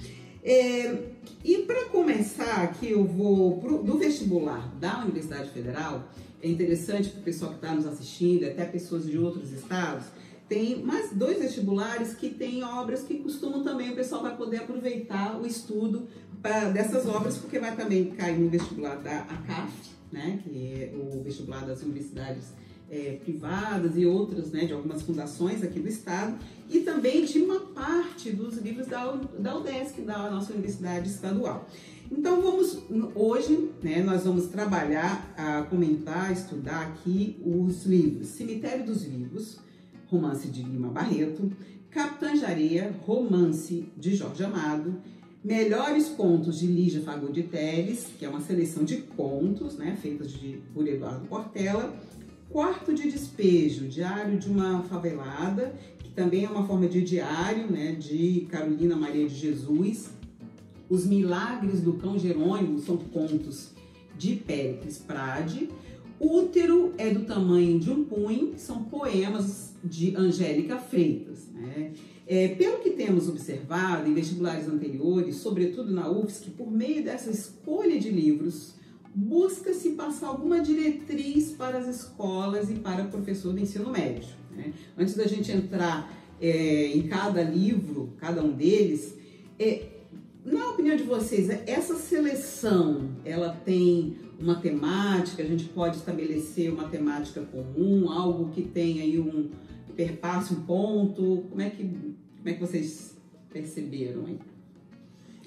É, 0.47 0.99
e 1.43 1.59
para 1.67 1.87
começar 1.87 2.65
aqui, 2.65 2.91
eu 2.91 3.03
vou 3.03 3.59
pro, 3.63 3.83
do 3.83 3.97
vestibular 3.97 4.69
da 4.79 5.03
Universidade 5.03 5.49
Federal. 5.49 6.07
É 6.43 6.49
interessante 6.49 7.09
para 7.09 7.21
o 7.21 7.23
pessoal 7.23 7.53
que 7.53 7.57
está 7.57 7.75
nos 7.75 7.87
assistindo, 7.87 8.45
até 8.45 8.67
pessoas 8.67 9.07
de 9.07 9.17
outros 9.17 9.51
estados. 9.53 10.05
Tem 10.47 10.85
mais 10.85 11.13
dois 11.15 11.39
vestibulares 11.39 12.15
que 12.15 12.29
têm 12.29 12.63
obras 12.63 13.03
que 13.05 13.21
costumam 13.21 13.65
também, 13.65 13.93
o 13.93 13.97
pessoal 13.97 14.21
vai 14.21 14.37
poder 14.37 14.59
aproveitar 14.59 15.41
o 15.41 15.47
estudo 15.47 16.07
pra, 16.43 16.69
dessas 16.69 17.09
obras, 17.09 17.39
porque 17.39 17.59
vai 17.59 17.75
também 17.75 18.11
cair 18.11 18.39
no 18.39 18.51
vestibular 18.51 18.97
da 18.97 19.21
ACAF, 19.21 19.73
né, 20.13 20.39
que 20.45 20.75
é 20.75 20.95
o 20.95 21.23
vestibular 21.23 21.65
das 21.65 21.81
universidades 21.83 22.53
é, 22.95 23.19
privadas 23.25 23.97
e 23.97 24.07
outras, 24.07 24.53
né, 24.53 24.67
de 24.67 24.73
algumas 24.73 25.03
fundações 25.03 25.65
aqui 25.65 25.81
do 25.81 25.89
estado, 25.89 26.39
e 26.71 26.81
também 26.81 27.25
de 27.25 27.41
uma 27.41 27.59
parte 27.59 28.31
dos 28.31 28.57
livros 28.59 28.87
da, 28.87 29.05
da 29.39 29.59
UDESC, 29.59 30.03
da 30.03 30.31
nossa 30.31 30.53
Universidade 30.53 31.09
Estadual. 31.09 31.69
Então 32.11 32.41
vamos, 32.41 32.79
hoje, 33.17 33.71
né, 33.83 34.01
nós 34.01 34.23
vamos 34.23 34.47
trabalhar, 34.47 35.35
a 35.37 35.63
comentar, 35.63 36.33
estudar 36.33 36.83
aqui 36.83 37.37
os 37.45 37.85
livros 37.85 38.29
Cemitério 38.29 38.87
dos 38.87 39.03
Vivos, 39.03 39.59
romance 40.07 40.47
de 40.47 40.63
Lima 40.63 40.89
Barreto, 40.89 41.51
Capitã 41.91 42.37
Jareia, 42.37 42.95
romance 43.05 43.89
de 43.97 44.15
Jorge 44.15 44.45
Amado, 44.45 44.95
Melhores 45.43 46.09
Contos 46.09 46.59
de 46.59 46.67
Lígia 46.67 47.03
Fagundes 47.03 47.47
Teles, 47.51 48.07
que 48.19 48.25
é 48.25 48.29
uma 48.29 48.41
seleção 48.41 48.85
de 48.85 48.99
contos, 48.99 49.77
né, 49.77 49.99
feitas 50.01 50.31
de, 50.31 50.61
por 50.73 50.87
Eduardo 50.87 51.27
Portela, 51.27 51.95
Quarto 52.55 52.95
de 52.95 53.11
Despejo, 53.11 53.89
Diário 53.89 54.39
de 54.39 54.49
uma 54.49 54.85
Favelada, 54.85 55.75
que 55.99 56.11
também 56.11 56.45
é 56.45 56.49
uma 56.49 56.65
forma 56.65 56.87
de 56.87 57.03
diário, 57.03 57.69
né, 57.69 57.97
de 57.97 58.47
Carolina 58.49 58.95
Maria 58.95 59.27
de 59.29 59.35
Jesus. 59.35 60.11
Os 60.89 61.05
Milagres 61.05 61.81
do 61.81 61.95
Cão 61.95 62.17
Jerônimo 62.17 62.79
são 62.79 62.97
contos 62.97 63.73
de 64.17 64.37
Péricles 64.37 64.99
Prade. 64.99 65.69
Útero 66.21 66.95
é 66.97 67.11
do 67.11 67.25
tamanho 67.25 67.81
de 67.81 67.91
um 67.91 68.05
punho, 68.05 68.53
que 68.53 68.61
são 68.61 68.85
poemas 68.85 69.75
de 69.83 70.15
Angélica 70.15 70.79
Freitas. 70.79 71.49
Né? 71.53 71.91
É, 72.25 72.47
pelo 72.47 72.79
que 72.79 72.91
temos 72.91 73.29
observado 73.29 74.09
em 74.09 74.15
vestibulares 74.15 74.69
anteriores, 74.69 75.39
sobretudo 75.39 75.91
na 75.91 76.09
UFSC, 76.09 76.51
por 76.51 76.71
meio 76.71 77.03
dessa 77.03 77.33
escolha 77.33 77.99
de 77.99 78.11
livros, 78.11 78.77
busca-se 79.15 79.91
passar 79.91 80.29
alguma 80.29 80.61
diretriz 80.61 81.53
para 81.53 81.79
as 81.79 81.87
escolas 81.87 82.71
e 82.71 82.75
para 82.75 83.05
o 83.05 83.09
professor 83.09 83.53
do 83.53 83.61
ensino 83.61 83.91
médio. 83.91 84.35
Né? 84.51 84.73
Antes 84.99 85.15
da 85.15 85.27
gente 85.27 85.53
entrar 85.53 86.13
é, 86.41 86.87
em 86.89 87.07
cada 87.07 87.43
livro, 87.43 88.13
cada 88.19 88.43
um 88.43 88.53
deles, 88.53 89.17
é, 89.59 89.87
na 90.45 90.71
opinião 90.71 90.97
de 90.97 91.05
vocês, 91.05 91.49
essa 91.49 91.95
seleção, 91.95 93.11
ela 93.25 93.51
tem 93.65 94.17
uma 94.39 94.57
temática, 94.57 95.43
a 95.43 95.47
gente 95.47 95.65
pode 95.67 95.97
estabelecer 95.97 96.73
uma 96.73 96.89
temática 96.89 97.41
comum, 97.41 98.11
algo 98.11 98.51
que 98.51 98.63
tenha 98.63 99.03
aí 99.03 99.19
um 99.19 99.49
perpasse 99.97 100.53
um 100.53 100.63
ponto, 100.63 101.45
como 101.49 101.63
é 101.63 101.71
que, 101.71 101.85
como 101.85 102.49
é 102.49 102.53
que 102.53 102.61
vocês 102.61 103.17
perceberam 103.49 104.27
aí? 104.27 104.39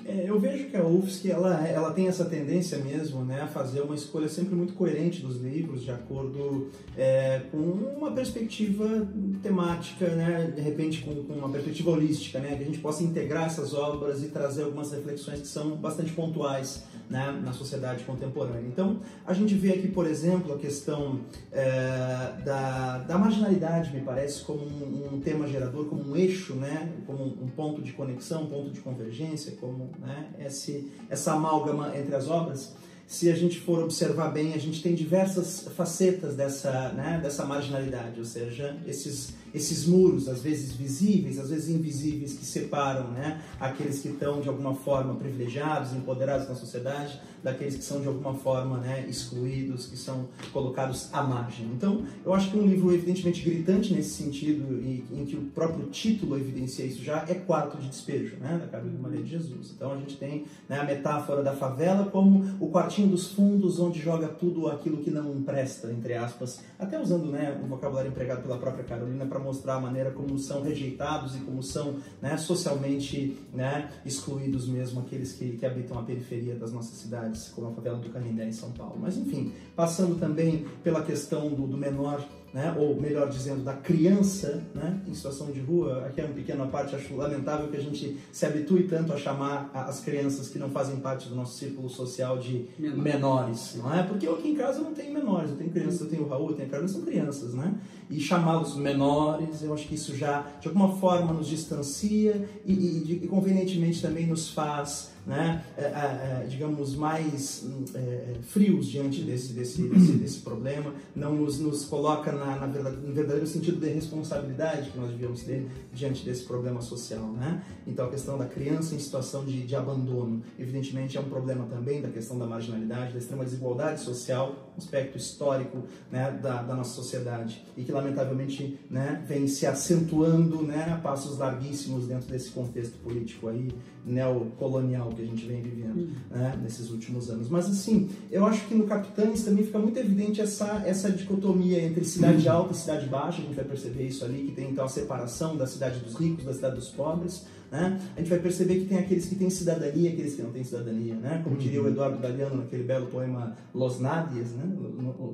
É, 0.05 0.25
eu 0.27 0.39
vejo 0.39 0.69
que 0.69 0.77
a 0.77 0.85
UFSC 0.85 1.31
ela, 1.31 1.67
ela 1.67 1.91
tem 1.91 2.07
essa 2.07 2.25
tendência 2.25 2.77
mesmo 2.77 3.23
né, 3.25 3.41
a 3.41 3.47
fazer 3.47 3.81
uma 3.81 3.95
escolha 3.95 4.29
sempre 4.29 4.55
muito 4.55 4.73
coerente 4.73 5.21
dos 5.21 5.41
livros, 5.41 5.83
de 5.83 5.91
acordo 5.91 6.69
é, 6.97 7.41
com 7.51 7.57
uma 7.57 8.11
perspectiva 8.11 9.07
temática, 9.41 10.07
né, 10.09 10.51
de 10.55 10.61
repente 10.61 11.01
com, 11.01 11.23
com, 11.23 11.33
uma 11.33 11.49
perspectiva 11.49 11.91
holística, 11.91 12.39
né, 12.39 12.55
que 12.55 12.63
a 12.63 12.65
gente 12.65 12.79
possa 12.79 13.03
integrar 13.03 13.45
essas 13.45 13.73
obras 13.73 14.23
e 14.23 14.27
trazer 14.27 14.63
algumas 14.63 14.91
reflexões 14.91 15.41
que 15.41 15.47
são 15.47 15.75
bastante 15.75 16.11
pontuais 16.11 16.83
né, 17.09 17.39
na 17.43 17.53
sociedade 17.53 18.03
contemporânea. 18.03 18.67
Então, 18.67 18.99
a 19.25 19.33
gente 19.33 19.53
vê 19.55 19.71
aqui, 19.71 19.87
por 19.87 20.05
exemplo, 20.05 20.53
a 20.53 20.57
questão 20.57 21.21
é, 21.51 22.33
da, 22.43 22.99
da 22.99 23.17
marginalidade, 23.17 23.93
me 23.93 24.01
parece, 24.01 24.43
como 24.43 24.61
um, 24.61 25.13
um, 25.13 25.19
tema 25.19 25.47
gerador, 25.47 25.85
como 25.85 26.11
um 26.11 26.15
eixo, 26.15 26.55
né, 26.55 26.93
como 27.05 27.23
um 27.23 27.47
ponto 27.47 27.81
de 27.81 27.93
conexão, 27.93 28.43
um 28.43 28.47
ponto 28.47 28.71
de 28.71 28.79
convergência, 28.81 29.53
como 29.59 29.86
né, 29.99 30.29
esse, 30.39 30.91
essa 31.09 31.33
amálgama 31.33 31.97
entre 31.97 32.15
as 32.15 32.27
obras 32.27 32.75
se 33.07 33.31
a 33.31 33.35
gente 33.35 33.61
for 33.61 33.81
observar 33.81 34.33
bem, 34.33 34.53
a 34.53 34.57
gente 34.57 34.83
tem 34.83 34.93
diversas 34.93 35.65
facetas 35.77 36.35
dessa, 36.35 36.89
né, 36.89 37.21
dessa 37.23 37.45
marginalidade, 37.45 38.19
ou 38.19 38.25
seja, 38.25 38.77
esses 38.85 39.33
esses 39.53 39.85
muros, 39.85 40.27
às 40.27 40.41
vezes 40.41 40.73
visíveis, 40.73 41.39
às 41.39 41.49
vezes 41.49 41.69
invisíveis, 41.69 42.33
que 42.33 42.45
separam 42.45 43.09
né, 43.11 43.41
aqueles 43.59 43.99
que 43.99 44.09
estão 44.09 44.41
de 44.41 44.47
alguma 44.47 44.75
forma 44.75 45.15
privilegiados, 45.15 45.93
empoderados 45.93 46.47
na 46.47 46.55
sociedade, 46.55 47.19
daqueles 47.43 47.75
que 47.75 47.83
são 47.83 48.01
de 48.01 48.07
alguma 48.07 48.33
forma 48.33 48.77
né, 48.77 49.05
excluídos, 49.07 49.87
que 49.87 49.97
são 49.97 50.27
colocados 50.51 51.09
à 51.13 51.23
margem. 51.23 51.65
Então, 51.67 52.05
eu 52.25 52.33
acho 52.33 52.51
que 52.51 52.57
um 52.57 52.65
livro 52.65 52.93
evidentemente 52.93 53.41
gritante 53.43 53.93
nesse 53.93 54.09
sentido, 54.23 54.81
e 54.81 55.03
em 55.11 55.25
que 55.25 55.35
o 55.35 55.41
próprio 55.45 55.87
título 55.87 56.37
evidencia 56.37 56.85
isso 56.85 57.03
já, 57.03 57.25
é 57.27 57.33
Quarto 57.33 57.77
de 57.77 57.87
Despejo, 57.87 58.37
né, 58.37 58.57
da 58.59 58.67
Carolina 58.67 58.99
Maria 58.99 59.23
de 59.23 59.29
Jesus. 59.29 59.73
Então, 59.75 59.91
a 59.91 59.97
gente 59.97 60.17
tem 60.17 60.45
né, 60.67 60.79
a 60.79 60.83
metáfora 60.83 61.43
da 61.43 61.53
favela 61.53 62.05
como 62.05 62.57
o 62.59 62.69
quartinho 62.69 63.09
dos 63.09 63.31
fundos, 63.31 63.79
onde 63.79 63.99
joga 63.99 64.27
tudo 64.27 64.67
aquilo 64.67 64.97
que 64.97 65.11
não 65.11 65.41
presta, 65.43 65.91
entre 65.91 66.13
aspas, 66.13 66.61
até 66.79 66.99
usando 66.99 67.31
né, 67.31 67.59
o 67.63 67.67
vocabulário 67.67 68.09
empregado 68.09 68.41
pela 68.41 68.57
própria 68.57 68.83
Carolina 68.83 69.25
para 69.25 69.39
mostrar 69.39 69.75
a 69.75 69.79
maneira 69.79 70.11
como 70.11 70.37
são 70.37 70.61
rejeitados 70.61 71.35
e 71.35 71.39
como 71.39 71.61
são 71.61 71.95
né, 72.21 72.37
socialmente 72.37 73.37
né, 73.53 73.89
excluídos 74.05 74.67
mesmo 74.67 75.01
aqueles 75.01 75.33
que, 75.33 75.57
que 75.57 75.65
habitam 75.65 75.99
a 75.99 76.03
periferia 76.03 76.55
das 76.55 76.71
nossas 76.71 76.97
cidades, 76.97 77.26
como 77.55 77.67
a 77.67 77.71
favela 77.71 77.97
do 77.97 78.09
Canindé 78.09 78.47
em 78.47 78.51
São 78.51 78.71
Paulo. 78.71 78.97
Mas 78.99 79.17
enfim, 79.17 79.51
passando 79.75 80.19
também 80.19 80.65
pela 80.83 81.03
questão 81.03 81.49
do, 81.49 81.67
do 81.67 81.77
menor 81.77 82.23
né, 82.53 82.73
ou 82.77 82.99
melhor 82.99 83.29
dizendo, 83.29 83.63
da 83.63 83.73
criança 83.73 84.63
né, 84.73 84.99
em 85.07 85.13
situação 85.13 85.51
de 85.51 85.59
rua. 85.59 86.05
Aqui 86.05 86.21
é 86.21 86.25
uma 86.25 86.33
pequena 86.33 86.65
parte, 86.65 86.95
acho 86.95 87.15
lamentável 87.15 87.67
que 87.67 87.77
a 87.77 87.79
gente 87.79 88.17
se 88.31 88.45
habitue 88.45 88.83
tanto 88.83 89.13
a 89.13 89.17
chamar 89.17 89.69
as 89.73 89.99
crianças 89.99 90.49
que 90.49 90.57
não 90.57 90.69
fazem 90.69 90.97
parte 90.97 91.29
do 91.29 91.35
nosso 91.35 91.57
círculo 91.57 91.89
social 91.89 92.37
de 92.37 92.67
menores, 92.79 93.03
menores 93.03 93.75
não 93.75 93.93
é? 93.93 94.03
Porque 94.03 94.27
eu 94.27 94.35
aqui 94.35 94.49
em 94.49 94.55
casa 94.55 94.81
não 94.81 94.93
tenho 94.93 95.13
menores, 95.13 95.51
eu 95.51 95.57
tenho 95.57 95.69
crianças, 95.69 96.01
eu 96.01 96.07
tenho 96.07 96.23
o 96.23 96.27
Raul, 96.27 96.49
eu 96.49 96.55
tenho 96.55 96.67
a 96.67 96.71
Carolina, 96.71 96.93
são 96.93 97.03
crianças, 97.03 97.53
né? 97.53 97.75
E 98.09 98.19
chamá-los 98.19 98.75
menores, 98.75 99.61
eu 99.61 99.73
acho 99.73 99.87
que 99.87 99.95
isso 99.95 100.15
já, 100.15 100.47
de 100.61 100.67
alguma 100.67 100.95
forma, 100.95 101.33
nos 101.33 101.47
distancia 101.47 102.49
e, 102.65 102.73
e, 102.73 103.19
e 103.23 103.27
convenientemente 103.27 104.01
também 104.01 104.25
nos 104.25 104.49
faz 104.49 105.11
né, 105.27 105.61
é, 105.77 105.83
é, 105.83 105.87
é, 105.87 106.47
digamos, 106.47 106.95
mais 106.95 107.65
hum, 107.65 107.83
é, 107.93 107.99
é, 107.99 108.35
frios 108.41 108.87
diante 108.87 109.21
desse, 109.23 109.51
desse, 109.51 109.81
desse, 109.81 110.13
desse, 110.15 110.39
problema, 110.39 110.93
não 111.13 111.35
nos, 111.35 111.59
nos 111.59 111.83
coloca 111.83 112.31
na, 112.31 112.55
na 112.55 112.67
verdade, 112.67 112.95
no 112.95 113.13
verdadeiro 113.13 113.45
sentido 113.45 113.77
de 113.77 113.89
responsabilidade 113.89 114.89
que 114.89 114.97
nós 114.97 115.09
devíamos 115.09 115.43
ter 115.43 115.67
diante 115.93 116.23
desse 116.23 116.45
problema 116.45 116.81
social. 116.81 117.27
Né? 117.33 117.61
Então, 117.85 118.05
a 118.05 118.09
questão 118.09 118.37
da 118.37 118.45
criança 118.45 118.95
em 118.95 118.99
situação 118.99 119.43
de, 119.43 119.67
de 119.67 119.75
abandono, 119.75 120.41
evidentemente, 120.57 121.17
é 121.17 121.19
um 121.19 121.27
problema 121.27 121.65
também 121.65 122.01
da 122.01 122.07
questão 122.07 122.39
da 122.39 122.45
marginalidade, 122.45 123.11
da 123.11 123.19
extrema 123.19 123.43
desigualdade 123.43 123.99
social, 123.99 124.71
um 124.75 124.77
aspecto 124.77 125.17
histórico 125.17 125.83
né, 126.09 126.39
da, 126.41 126.61
da 126.61 126.73
nossa 126.73 126.93
sociedade 126.95 127.65
e 127.75 127.83
que, 127.83 127.91
lamentavelmente, 127.91 128.79
né, 128.89 129.21
vem 129.27 129.45
se 129.45 129.65
acentuando 129.65 130.61
né, 130.61 130.89
a 130.93 130.95
passos 130.95 131.37
larguíssimos 131.37 132.07
dentro 132.07 132.29
desse 132.29 132.49
contexto 132.51 132.97
político 132.99 133.49
aí 133.49 133.67
neocolonial 134.05 135.11
que 135.17 135.23
a 135.23 135.25
gente 135.25 135.45
vem 135.45 135.61
vivendo 135.61 135.97
uhum. 135.97 136.13
né, 136.29 136.59
nesses 136.61 136.89
últimos 136.89 137.29
anos. 137.29 137.49
Mas 137.49 137.65
assim, 137.65 138.09
eu 138.31 138.45
acho 138.45 138.65
que 138.67 138.75
no 138.75 138.85
Capitães 138.85 139.43
também 139.43 139.65
fica 139.65 139.79
muito 139.79 139.97
evidente 139.97 140.39
essa, 140.39 140.83
essa 140.85 141.11
dicotomia 141.11 141.83
entre 141.83 142.05
cidade 142.05 142.47
uhum. 142.47 142.53
alta 142.53 142.73
e 142.73 142.77
cidade 142.77 143.07
baixa, 143.07 143.41
a 143.41 143.45
gente 143.45 143.55
vai 143.55 143.65
perceber 143.65 144.03
isso 144.03 144.23
ali, 144.23 144.43
que 144.43 144.51
tem 144.53 144.69
então 144.69 144.85
a 144.85 144.89
separação 144.89 145.57
da 145.57 145.65
cidade 145.65 145.99
dos 145.99 146.15
ricos, 146.15 146.45
da 146.45 146.53
cidade 146.53 146.75
dos 146.75 146.89
pobres, 146.89 147.45
né? 147.71 147.99
A 148.15 148.19
gente 148.19 148.29
vai 148.29 148.39
perceber 148.39 148.79
que 148.79 148.85
tem 148.85 148.97
aqueles 148.97 149.25
que 149.25 149.35
têm 149.35 149.49
cidadania 149.49 150.09
e 150.09 150.13
aqueles 150.13 150.35
que 150.35 150.41
não 150.41 150.51
têm 150.51 150.63
cidadania, 150.63 151.15
né? 151.15 151.41
Como 151.43 151.57
diria 151.57 151.81
o 151.81 151.83
uhum. 151.83 151.89
Eduardo 151.89 152.17
Galeano 152.19 152.57
naquele 152.57 152.83
belo 152.83 153.07
poema 153.07 153.55
Los 153.73 153.99
Nadies, 153.99 154.51
né? 154.51 154.63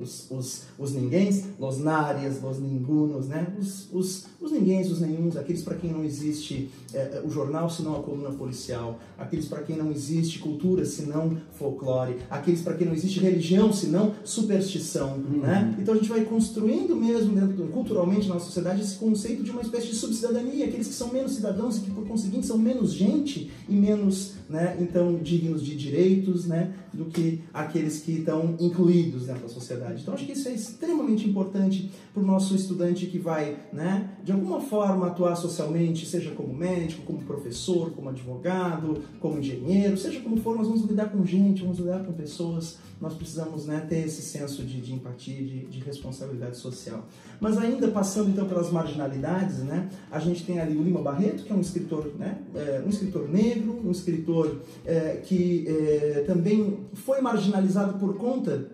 Os, 0.04 0.30
os, 0.30 0.62
os 0.78 0.92
ninguéms, 0.92 1.44
Los 1.58 1.78
Narias, 1.78 2.42
Los 2.42 2.60
Ningunos, 2.60 3.26
né? 3.26 3.46
Os, 3.58 3.88
os, 3.90 4.26
os 4.40 4.52
ninguéms, 4.52 4.90
os 4.90 5.00
nenhuns, 5.00 5.36
aqueles 5.36 5.62
para 5.62 5.76
quem 5.76 5.90
não 5.90 6.04
existe 6.04 6.70
é, 6.92 7.22
o 7.24 7.30
jornal 7.30 7.70
senão 7.70 7.96
a 7.96 8.02
coluna 8.02 8.30
policial, 8.30 9.00
aqueles 9.18 9.46
para 9.46 9.62
quem 9.62 9.76
não 9.76 9.90
existe 9.90 10.38
cultura 10.38 10.84
senão 10.84 11.38
folclore, 11.52 12.16
aqueles 12.30 12.60
para 12.60 12.74
quem 12.74 12.86
não 12.86 12.94
existe 12.94 13.18
religião 13.18 13.72
senão 13.72 14.14
superstição, 14.24 15.14
uhum. 15.14 15.40
né? 15.40 15.74
Então 15.78 15.94
a 15.94 15.96
gente 15.96 16.08
vai 16.08 16.24
construindo 16.24 16.94
mesmo 16.94 17.34
dentro, 17.34 17.66
culturalmente 17.68 18.28
na 18.28 18.34
nossa 18.34 18.46
sociedade 18.46 18.82
esse 18.82 18.96
conceito 18.96 19.42
de 19.42 19.50
uma 19.50 19.62
espécie 19.62 19.88
de 19.88 19.94
subcidadania, 19.94 20.66
aqueles 20.66 20.86
que 20.86 20.94
são 20.94 21.12
menos 21.12 21.34
cidadãos 21.34 21.78
e 21.78 21.80
que 21.80 21.90
por 21.90 22.06
conseguinte 22.06 22.46
são 22.46 22.58
menos 22.58 22.92
gente 22.92 23.50
e 23.68 23.74
menos, 23.74 24.34
né, 24.48 24.76
então, 24.80 25.16
dignos 25.16 25.64
de 25.64 25.74
direitos, 25.74 26.46
né, 26.46 26.74
do 26.92 27.06
que 27.06 27.40
aqueles 27.52 28.00
que 28.00 28.12
estão 28.18 28.56
incluídos 28.60 29.26
dentro 29.26 29.42
da 29.42 29.48
sociedade. 29.48 29.93
Então, 30.02 30.14
acho 30.14 30.26
que 30.26 30.32
isso 30.32 30.48
é 30.48 30.52
extremamente 30.52 31.28
importante 31.28 31.90
para 32.12 32.22
o 32.22 32.26
nosso 32.26 32.54
estudante 32.54 33.06
que 33.06 33.18
vai, 33.18 33.56
né, 33.72 34.10
de 34.22 34.32
alguma 34.32 34.60
forma 34.60 35.06
atuar 35.06 35.36
socialmente, 35.36 36.06
seja 36.06 36.30
como 36.30 36.54
médico, 36.54 37.02
como 37.02 37.22
professor, 37.22 37.90
como 37.90 38.08
advogado, 38.08 39.02
como 39.20 39.38
engenheiro, 39.38 39.96
seja 39.96 40.20
como 40.20 40.36
for, 40.36 40.56
nós 40.56 40.66
vamos 40.66 40.82
lidar 40.84 41.10
com 41.10 41.24
gente, 41.24 41.62
vamos 41.62 41.78
lidar 41.78 42.04
com 42.04 42.12
pessoas, 42.12 42.78
nós 43.00 43.14
precisamos 43.14 43.66
né, 43.66 43.84
ter 43.88 44.06
esse 44.06 44.22
senso 44.22 44.62
de, 44.62 44.80
de 44.80 44.94
empatia, 44.94 45.42
de, 45.42 45.66
de, 45.66 45.80
responsabilidade 45.80 46.56
social. 46.56 47.06
Mas 47.40 47.58
ainda 47.58 47.88
passando 47.88 48.30
então 48.30 48.46
pelas 48.46 48.70
marginalidades, 48.70 49.58
né, 49.58 49.88
a 50.10 50.18
gente 50.18 50.44
tem 50.44 50.60
ali 50.60 50.76
o 50.76 50.82
Lima 50.82 51.02
Barreto, 51.02 51.44
que 51.44 51.52
é 51.52 51.54
um 51.54 51.60
escritor, 51.60 52.12
né, 52.18 52.38
é, 52.54 52.82
um 52.84 52.88
escritor 52.88 53.28
negro, 53.28 53.80
um 53.84 53.90
escritor 53.90 54.60
é, 54.86 55.20
que 55.22 55.66
é, 55.68 56.24
também 56.26 56.78
foi 56.94 57.20
marginalizado 57.20 57.98
por 57.98 58.16
conta 58.16 58.73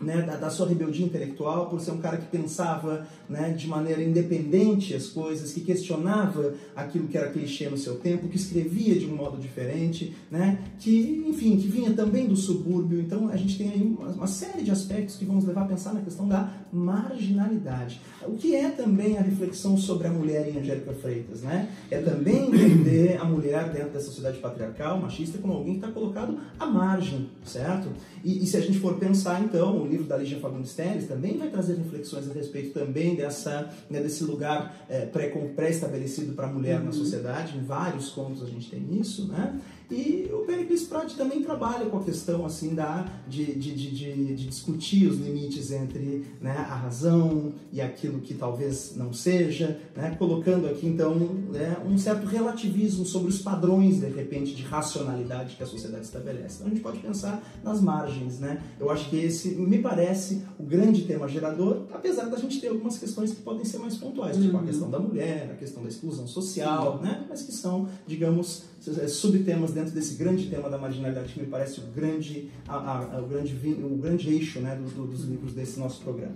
né, 0.00 0.22
da, 0.22 0.36
da, 0.36 0.50
sua 0.50 0.66
rebeldia 0.66 1.04
intelectual, 1.04 1.66
por 1.66 1.80
ser 1.80 1.92
um 1.92 1.98
cara 1.98 2.16
que 2.16 2.26
pensava 2.26 3.06
né, 3.28 3.50
de 3.50 3.66
maneira 3.66 4.02
independente 4.02 4.94
as 4.94 5.06
coisas, 5.06 5.52
que 5.52 5.60
questionava 5.60 6.54
aquilo 6.74 7.08
que 7.08 7.16
era 7.16 7.30
clichê 7.30 7.68
no 7.68 7.76
seu 7.76 7.96
tempo, 7.96 8.28
que 8.28 8.36
escrevia 8.36 8.94
de 8.98 9.06
um 9.06 9.16
modo 9.16 9.38
diferente, 9.38 10.14
né, 10.30 10.58
que, 10.78 11.24
enfim, 11.26 11.56
que 11.56 11.68
vinha 11.68 11.92
também 11.92 12.26
do 12.26 12.36
subúrbio. 12.36 13.00
Então 13.00 13.28
a 13.28 13.36
gente 13.36 13.56
tem 13.56 13.70
aí 13.70 13.82
uma, 13.82 14.08
uma 14.08 14.26
série 14.26 14.62
de 14.62 14.70
aspectos 14.70 15.16
que 15.16 15.24
vamos 15.24 15.44
levar 15.44 15.62
a 15.62 15.68
pensar 15.68 15.94
na 15.94 16.00
questão 16.00 16.28
da 16.28 16.52
marginalidade. 16.74 18.00
O 18.26 18.32
que 18.32 18.54
é 18.54 18.68
também 18.70 19.16
a 19.16 19.20
reflexão 19.20 19.76
sobre 19.76 20.08
a 20.08 20.10
mulher 20.10 20.48
em 20.48 20.58
Angélica 20.58 20.92
Freitas, 20.92 21.42
né? 21.42 21.70
É 21.90 22.00
também 22.00 22.46
entender 22.48 23.16
a 23.20 23.24
mulher 23.24 23.70
dentro 23.70 23.90
dessa 23.90 24.06
sociedade 24.06 24.38
patriarcal, 24.38 25.00
machista, 25.00 25.38
como 25.38 25.52
alguém 25.52 25.74
que 25.74 25.80
está 25.80 25.92
colocado 25.92 26.38
à 26.58 26.66
margem, 26.66 27.30
certo? 27.44 27.88
E, 28.24 28.42
e, 28.42 28.46
se 28.46 28.56
a 28.56 28.60
gente 28.60 28.78
for 28.78 28.94
pensar, 28.98 29.42
então, 29.42 29.82
o 29.82 29.86
livro 29.86 30.06
da 30.06 30.16
Lígia 30.16 30.40
Fagundes 30.40 30.74
Telles 30.74 31.06
também 31.06 31.38
vai 31.38 31.48
trazer 31.48 31.76
reflexões 31.76 32.28
a 32.28 32.32
respeito 32.32 32.72
também 32.72 33.14
dessa, 33.14 33.70
né, 33.88 34.00
desse 34.00 34.24
lugar 34.24 34.84
é, 34.88 35.06
pré-estabelecido 35.06 36.32
para 36.32 36.46
a 36.46 36.52
mulher 36.52 36.80
uhum. 36.80 36.86
na 36.86 36.92
sociedade. 36.92 37.56
Em 37.56 37.62
vários 37.62 38.08
contos 38.10 38.42
a 38.42 38.46
gente 38.46 38.70
tem 38.70 38.98
isso, 38.98 39.28
né? 39.28 39.60
E 39.90 40.30
o 40.32 40.38
Pericles 40.46 40.84
Prati 40.84 41.16
também 41.16 41.42
trabalha 41.42 41.86
com 41.86 41.98
a 41.98 42.02
questão 42.02 42.46
assim 42.46 42.74
da, 42.74 43.06
de, 43.28 43.44
de, 43.54 43.74
de, 43.74 43.90
de, 43.90 44.46
discutir 44.46 45.08
os 45.08 45.18
limites 45.18 45.70
entre 45.70 46.24
né, 46.40 46.56
a 46.56 46.74
razão 46.74 47.52
e 47.72 47.80
aquilo 47.80 48.20
que 48.20 48.34
talvez 48.34 48.94
não 48.96 49.12
seja, 49.12 49.80
né, 49.94 50.16
colocando 50.18 50.66
aqui 50.66 50.86
então 50.86 51.14
né, 51.14 51.76
um 51.86 51.98
certo 51.98 52.26
relativismo 52.26 53.04
sobre 53.04 53.28
os 53.28 53.40
padrões, 53.40 54.00
de 54.00 54.08
repente, 54.08 54.54
de 54.54 54.62
racionalidade 54.62 55.56
que 55.56 55.62
a 55.62 55.66
sociedade 55.66 56.04
estabelece. 56.04 56.56
Então 56.56 56.66
a 56.66 56.70
gente 56.70 56.82
pode 56.82 56.98
pensar 56.98 57.42
nas 57.62 57.80
margens. 57.80 58.40
Né? 58.40 58.62
Eu 58.80 58.90
acho 58.90 59.10
que 59.10 59.16
esse 59.16 59.48
me 59.50 59.78
parece 59.78 60.42
o 60.58 60.62
grande 60.62 61.02
tema 61.02 61.28
gerador, 61.28 61.82
apesar 61.92 62.24
da 62.24 62.38
gente 62.38 62.60
ter 62.60 62.68
algumas 62.68 62.98
questões 62.98 63.32
que 63.32 63.42
podem 63.42 63.64
ser 63.64 63.78
mais 63.78 63.96
pontuais, 63.96 64.36
tipo 64.36 64.56
a 64.56 64.60
uhum. 64.60 64.66
questão 64.66 64.90
da 64.90 64.98
mulher, 64.98 65.50
a 65.52 65.56
questão 65.56 65.82
da 65.82 65.88
exclusão 65.88 66.26
social, 66.26 67.00
né, 67.02 67.26
mas 67.28 67.42
que 67.42 67.52
são, 67.52 67.88
digamos, 68.06 68.64
subtemas 69.08 69.72
dentro 69.72 69.92
desse 69.92 70.14
grande 70.16 70.48
tema 70.48 70.68
da 70.68 70.78
marginalidade 70.78 71.32
que 71.32 71.40
me 71.40 71.46
parece 71.46 71.80
o 71.80 71.84
grande, 71.94 72.50
a, 72.66 73.16
a, 73.16 73.20
o, 73.20 73.26
grande 73.26 73.54
o 73.54 73.96
grande 73.96 74.30
eixo 74.30 74.60
né, 74.60 74.76
do, 74.76 74.88
do, 74.90 75.06
dos 75.06 75.24
livros 75.24 75.52
desse 75.52 75.78
nosso 75.78 76.02
programa. 76.02 76.34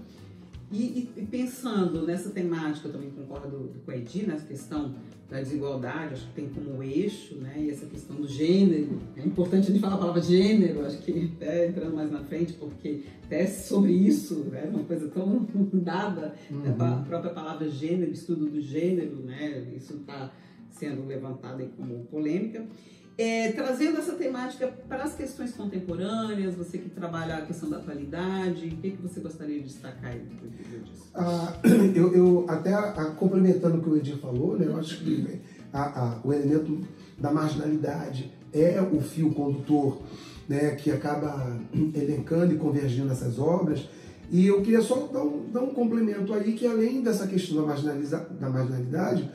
E, 0.71 1.11
e, 1.17 1.27
pensando 1.31 2.07
nessa 2.07 2.29
temática, 2.29 2.89
eu 2.89 2.93
também 2.93 3.11
concordo 3.11 3.71
com 3.85 3.91
a 3.91 3.97
Edi, 3.97 4.27
nessa 4.27 4.45
questão 4.45 4.95
da 5.31 5.41
desigualdade, 5.41 6.15
acho 6.15 6.27
que 6.29 6.35
tem 6.35 6.49
como 6.49 6.83
eixo, 6.83 7.37
né, 7.37 7.55
e 7.59 7.71
essa 7.71 7.87
questão 7.87 8.17
do 8.17 8.27
gênero. 8.27 8.99
É 9.17 9.23
importante 9.23 9.69
a 9.69 9.71
gente 9.71 9.81
falar 9.81 9.95
a 9.95 9.99
palavra 9.99 10.23
gênero, 10.23 10.85
acho 10.85 10.99
que 10.99 11.33
até 11.37 11.69
entrando 11.69 11.95
mais 11.95 12.11
na 12.11 12.21
frente, 12.21 12.55
porque 12.55 13.03
até 13.25 13.47
sobre 13.47 13.93
isso, 13.93 14.47
é 14.53 14.63
né, 14.63 14.71
uma 14.71 14.85
coisa 14.85 15.09
tão 15.09 15.47
dada, 15.73 16.35
uhum. 16.51 16.75
a 16.79 17.05
própria 17.07 17.33
palavra 17.33 17.69
gênero, 17.69 18.11
estudo 18.11 18.47
do 18.47 18.61
gênero, 18.61 19.17
né, 19.17 19.67
isso 19.77 19.95
está 19.95 20.31
sendo 20.71 21.07
levantada 21.07 21.65
como 21.77 22.05
polêmica. 22.05 22.65
É, 23.17 23.51
trazendo 23.51 23.99
essa 23.99 24.13
temática 24.13 24.69
para 24.89 25.03
as 25.03 25.15
questões 25.15 25.53
contemporâneas, 25.53 26.55
você 26.55 26.79
que 26.79 26.89
trabalha 26.89 27.39
a 27.39 27.41
questão 27.43 27.69
da 27.69 27.79
atualidade, 27.79 28.69
o 28.69 28.77
que, 28.77 28.93
que 28.93 29.03
você 29.03 29.19
gostaria 29.19 29.59
de 29.59 29.65
destacar 29.65 30.13
aí? 30.13 30.23
Ah, 31.15 31.53
eu, 31.97 32.15
eu, 32.15 32.45
até 32.49 32.73
a, 32.73 33.07
complementando 33.17 33.79
o 33.79 33.83
que 33.83 33.91
o 33.91 33.97
Edir 33.97 34.19
falou, 34.19 34.57
né, 34.57 34.67
eu 34.67 34.77
acho 34.77 35.03
que 35.03 35.41
a, 35.73 36.21
o 36.23 36.33
elemento 36.33 36.81
da 37.19 37.33
marginalidade 37.33 38.33
é 38.53 38.81
o 38.81 39.01
fio 39.01 39.35
condutor 39.35 40.01
né, 40.49 40.77
que 40.77 40.91
acaba 40.91 41.59
elencando 41.95 42.55
e 42.55 42.57
convergindo 42.57 43.13
essas 43.13 43.39
obras. 43.39 43.89
E 44.31 44.47
eu 44.47 44.63
queria 44.63 44.81
só 44.81 45.09
dar 45.13 45.23
um, 45.23 45.51
dar 45.51 45.61
um 45.61 45.75
complemento 45.75 46.33
aí, 46.35 46.53
que 46.53 46.67
além 46.67 47.03
dessa 47.03 47.27
questão 47.27 47.57
da, 47.57 47.63
marginaliza, 47.63 48.27
da 48.39 48.49
marginalidade, 48.49 49.31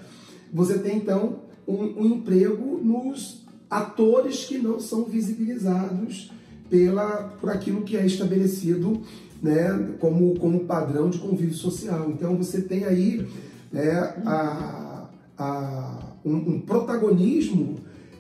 você 0.54 0.78
tem 0.78 0.98
então 0.98 1.40
um, 1.68 2.02
um 2.02 2.06
emprego 2.06 2.80
nos 2.84 3.44
atores 3.70 4.46
que 4.46 4.58
não 4.60 4.80
são 4.80 5.06
visibilizados 5.06 6.32
pela, 6.70 7.36
por 7.40 7.50
aquilo 7.50 7.82
que 7.82 7.98
é 7.98 8.06
estabelecido 8.06 9.02
né, 9.42 9.96
como, 10.00 10.36
como 10.36 10.62
padrão 10.62 11.10
de 11.10 11.18
convívio 11.18 11.56
social. 11.56 12.10
Então 12.10 12.38
você 12.38 12.62
tem 12.62 12.86
aí 12.86 13.28
né, 13.72 13.92
a, 14.26 15.10
a, 15.38 16.00
um, 16.24 16.36
um, 16.36 16.60
protagonismo 16.62 17.80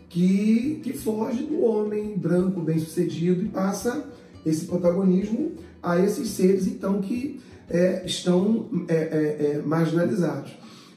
que, 0.09 0.81
que 0.83 0.93
foge 0.93 1.43
do 1.43 1.63
homem 1.63 2.17
branco 2.17 2.59
bem-sucedido 2.61 3.43
e 3.43 3.49
passa 3.49 4.05
esse 4.45 4.65
protagonismo 4.65 5.53
a 5.81 5.99
esses 5.99 6.29
seres 6.29 6.67
então 6.67 7.01
que 7.01 7.39
é, 7.69 8.03
estão 8.05 8.67
é, 8.87 8.95
é, 8.95 9.55
é 9.55 9.61
marginalizados. 9.65 10.51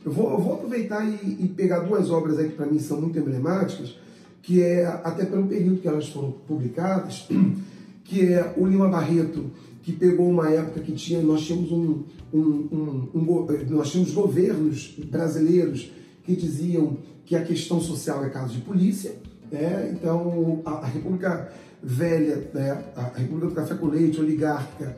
Eu 0.06 0.12
vou, 0.12 0.30
eu 0.30 0.38
vou 0.38 0.54
aproveitar 0.54 1.04
e, 1.04 1.36
e, 1.40 1.48
pegar 1.48 1.80
duas 1.80 2.10
obras 2.10 2.38
aí 2.38 2.50
que 2.50 2.54
para 2.54 2.66
mim 2.66 2.78
são 2.78 3.00
muito 3.00 3.18
emblemáticas, 3.18 3.98
que 4.40 4.62
é 4.62 4.86
até 4.86 5.24
pelo 5.24 5.48
período 5.48 5.80
que 5.80 5.88
elas 5.88 6.08
foram 6.08 6.30
publicadas, 6.46 7.26
que 8.04 8.32
é 8.32 8.54
o 8.56 8.64
Lima 8.64 8.88
Barreto, 8.88 9.50
que 9.82 9.90
pegou 9.90 10.30
uma 10.30 10.48
época 10.48 10.78
que 10.78 10.92
tinha, 10.92 11.20
nós 11.20 11.44
tínhamos 11.44 11.72
um, 11.72 12.04
um, 12.32 12.40
um, 12.40 13.08
um 13.16 13.46
nós 13.68 13.90
tínhamos 13.90 14.12
governos 14.12 14.94
brasileiros 15.10 15.90
que 16.22 16.36
diziam 16.36 16.98
que 17.24 17.34
a 17.34 17.42
questão 17.42 17.80
social 17.80 18.24
é 18.24 18.28
caso 18.28 18.54
de 18.54 18.60
polícia, 18.60 19.12
né? 19.50 19.92
então 19.92 20.62
a, 20.64 20.70
a 20.70 20.86
República 20.86 21.50
Velha, 21.82 22.48
né? 22.54 22.84
a 22.94 23.18
República 23.18 23.48
do 23.48 23.54
Café 23.56 23.74
com 23.74 23.88
Leite, 23.88 24.20
oligárquica, 24.20 24.96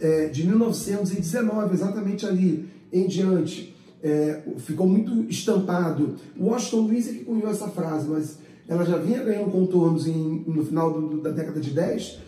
é, 0.00 0.26
de 0.26 0.44
1919, 0.44 1.74
exatamente 1.74 2.26
ali 2.26 2.68
em 2.92 3.06
diante, 3.06 3.77
é, 4.02 4.42
ficou 4.58 4.86
muito 4.86 5.28
estampado. 5.28 6.16
Washington 6.38 6.80
Luiz 6.82 7.08
é 7.08 7.12
que 7.12 7.24
cunhou 7.24 7.50
essa 7.50 7.68
frase, 7.68 8.08
mas 8.08 8.38
ela 8.68 8.84
já 8.84 8.98
vinha 8.98 9.22
ganhando 9.22 9.50
contornos 9.50 10.06
em, 10.06 10.44
no 10.46 10.64
final 10.64 10.92
do, 10.92 11.20
da 11.20 11.30
década 11.30 11.58
de 11.58 11.70
10, 11.70 12.18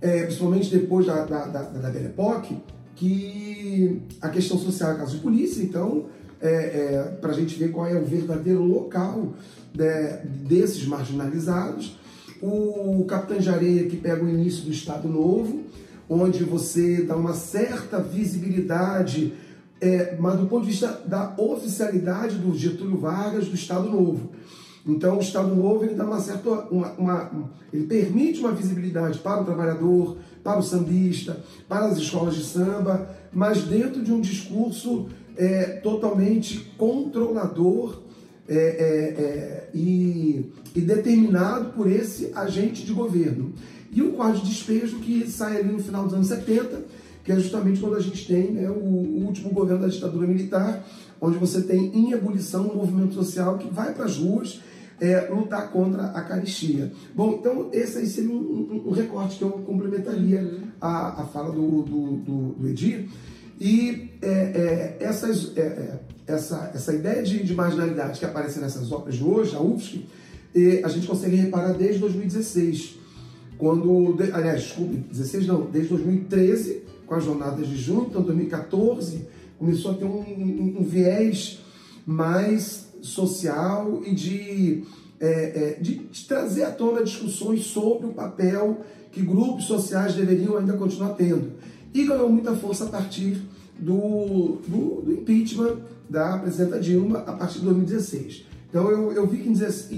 é, 0.00 0.22
principalmente 0.24 0.70
depois 0.70 1.06
da, 1.06 1.24
da, 1.24 1.46
da, 1.46 1.62
da 1.62 1.90
Belle 1.90 2.06
Époque, 2.06 2.56
que 2.94 4.00
a 4.20 4.28
questão 4.28 4.58
social 4.58 4.92
é 4.92 4.94
caso 4.96 5.16
de 5.16 5.22
polícia, 5.22 5.62
então, 5.62 6.06
é, 6.40 6.48
é, 6.48 7.02
para 7.20 7.30
a 7.30 7.34
gente 7.34 7.58
ver 7.58 7.70
qual 7.70 7.86
é 7.86 7.98
o 7.98 8.04
verdadeiro 8.04 8.62
local 8.62 9.34
né, 9.74 10.22
desses 10.24 10.86
marginalizados. 10.86 11.98
O 12.40 13.04
Capitã 13.06 13.38
de 13.38 13.48
Areia, 13.48 13.86
que 13.86 13.96
pega 13.96 14.24
o 14.24 14.28
início 14.28 14.64
do 14.64 14.70
Estado 14.70 15.08
Novo, 15.08 15.62
onde 16.08 16.44
você 16.44 17.02
dá 17.02 17.16
uma 17.16 17.34
certa 17.34 17.98
visibilidade, 18.00 19.32
é, 19.80 20.16
mas 20.18 20.38
do 20.38 20.46
ponto 20.46 20.64
de 20.64 20.70
vista 20.70 21.02
da 21.06 21.34
oficialidade 21.36 22.36
do 22.36 22.56
Getúlio 22.56 22.98
Vargas 22.98 23.46
do 23.46 23.54
Estado 23.54 23.90
Novo. 23.90 24.30
Então, 24.86 25.16
o 25.18 25.20
Estado 25.20 25.54
Novo 25.54 25.84
ele 25.84 25.94
dá 25.94 26.04
uma 26.04 26.20
certa, 26.20 26.48
uma, 26.70 26.92
uma, 26.92 27.50
ele 27.72 27.86
permite 27.86 28.38
uma 28.38 28.52
visibilidade 28.52 29.18
para 29.18 29.42
o 29.42 29.44
trabalhador, 29.44 30.16
para 30.44 30.60
o 30.60 30.62
sambista, 30.62 31.42
para 31.68 31.86
as 31.86 31.98
escolas 31.98 32.36
de 32.36 32.44
samba, 32.44 33.10
mas 33.32 33.64
dentro 33.64 34.02
de 34.02 34.12
um 34.12 34.20
discurso 34.20 35.08
é, 35.36 35.64
totalmente 35.82 36.72
controlador 36.78 38.02
é, 38.48 38.54
é, 38.54 39.22
é 39.22 39.70
e, 39.74 40.52
e, 40.72 40.80
determinado 40.80 41.72
por 41.72 41.90
esse 41.90 42.30
agente 42.32 42.86
de 42.86 42.92
governo. 42.92 43.52
E 43.90 44.02
o 44.02 44.12
quadro 44.12 44.40
de 44.40 44.48
despejo 44.48 45.00
que 45.00 45.28
sai 45.28 45.58
ali 45.58 45.72
no 45.72 45.82
final 45.82 46.04
dos 46.04 46.14
anos 46.14 46.28
70, 46.28 46.84
que 47.26 47.32
é 47.32 47.36
justamente 47.36 47.80
quando 47.80 47.96
a 47.96 48.00
gente 48.00 48.24
tem 48.24 48.52
né, 48.52 48.70
o, 48.70 48.72
o 48.72 49.26
último 49.26 49.50
governo 49.50 49.82
da 49.82 49.88
ditadura 49.88 50.28
militar, 50.28 50.86
onde 51.20 51.36
você 51.36 51.60
tem 51.60 51.86
em 51.92 52.12
ebulição 52.12 52.68
um 52.68 52.76
movimento 52.76 53.14
social 53.14 53.58
que 53.58 53.68
vai 53.68 53.92
para 53.92 54.04
as 54.04 54.16
ruas 54.16 54.60
é, 55.00 55.28
lutar 55.28 55.72
contra 55.72 56.04
a 56.04 56.22
caristia. 56.22 56.92
Bom, 57.14 57.38
então 57.40 57.68
esse 57.72 57.98
aí 57.98 58.06
seria 58.06 58.30
um, 58.30 58.38
um, 58.38 58.84
um 58.86 58.90
recorte 58.92 59.38
que 59.38 59.42
eu 59.42 59.50
complementaria 59.50 60.40
uhum. 60.40 60.60
a, 60.80 61.22
a 61.22 61.26
fala 61.26 61.50
do, 61.50 61.82
do, 61.82 62.12
do, 62.12 62.48
do 62.52 62.68
Edir. 62.68 63.08
E 63.60 64.10
é, 64.22 64.28
é, 64.28 64.96
essas, 65.00 65.56
é, 65.56 65.60
é, 65.60 65.98
essa, 66.28 66.70
essa 66.72 66.94
ideia 66.94 67.24
de, 67.24 67.42
de, 67.42 67.54
marginalidade 67.54 68.20
que 68.20 68.24
aparece 68.24 68.60
nessas 68.60 68.92
obras 68.92 69.16
de 69.16 69.24
hoje, 69.24 69.56
a 69.56 69.60
UFSC, 69.60 70.04
a 70.84 70.88
gente 70.88 71.06
consegue 71.06 71.36
reparar 71.36 71.72
desde 71.72 71.98
2016, 72.00 72.98
quando, 73.58 74.16
aliás, 74.32 74.62
desculpe, 74.62 74.96
16 75.10 75.46
não, 75.46 75.70
desde 75.70 75.90
2013, 75.90 76.82
com 77.06 77.14
as 77.14 77.24
jornadas 77.24 77.66
de 77.68 77.76
junho, 77.76 78.06
então 78.10 78.22
2014, 78.22 79.26
começou 79.58 79.92
a 79.92 79.94
ter 79.94 80.04
um, 80.04 80.20
um, 80.20 80.76
um 80.80 80.84
viés 80.84 81.60
mais 82.04 82.86
social 83.00 84.02
e 84.04 84.14
de, 84.14 84.84
é, 85.20 85.26
é, 85.28 85.78
de, 85.80 85.96
de, 85.98 86.24
trazer 86.26 86.64
à 86.64 86.70
tona 86.70 87.02
discussões 87.02 87.64
sobre 87.64 88.06
o 88.06 88.12
papel 88.12 88.80
que 89.12 89.22
grupos 89.22 89.64
sociais 89.64 90.14
deveriam 90.14 90.56
ainda 90.56 90.74
continuar 90.74 91.10
tendo. 91.10 91.52
E 91.94 92.04
ganhou 92.04 92.28
muita 92.28 92.54
força 92.54 92.84
a 92.84 92.88
partir 92.88 93.40
do, 93.78 94.58
do, 94.66 95.02
do 95.02 95.12
impeachment 95.12 95.78
da 96.08 96.38
presidenta 96.38 96.78
Dilma 96.78 97.20
a 97.20 97.32
partir 97.32 97.60
de 97.60 97.64
2016. 97.64 98.44
Então 98.68 98.90
eu, 98.90 99.12
eu 99.12 99.26
vi 99.26 99.38
que 99.38 99.48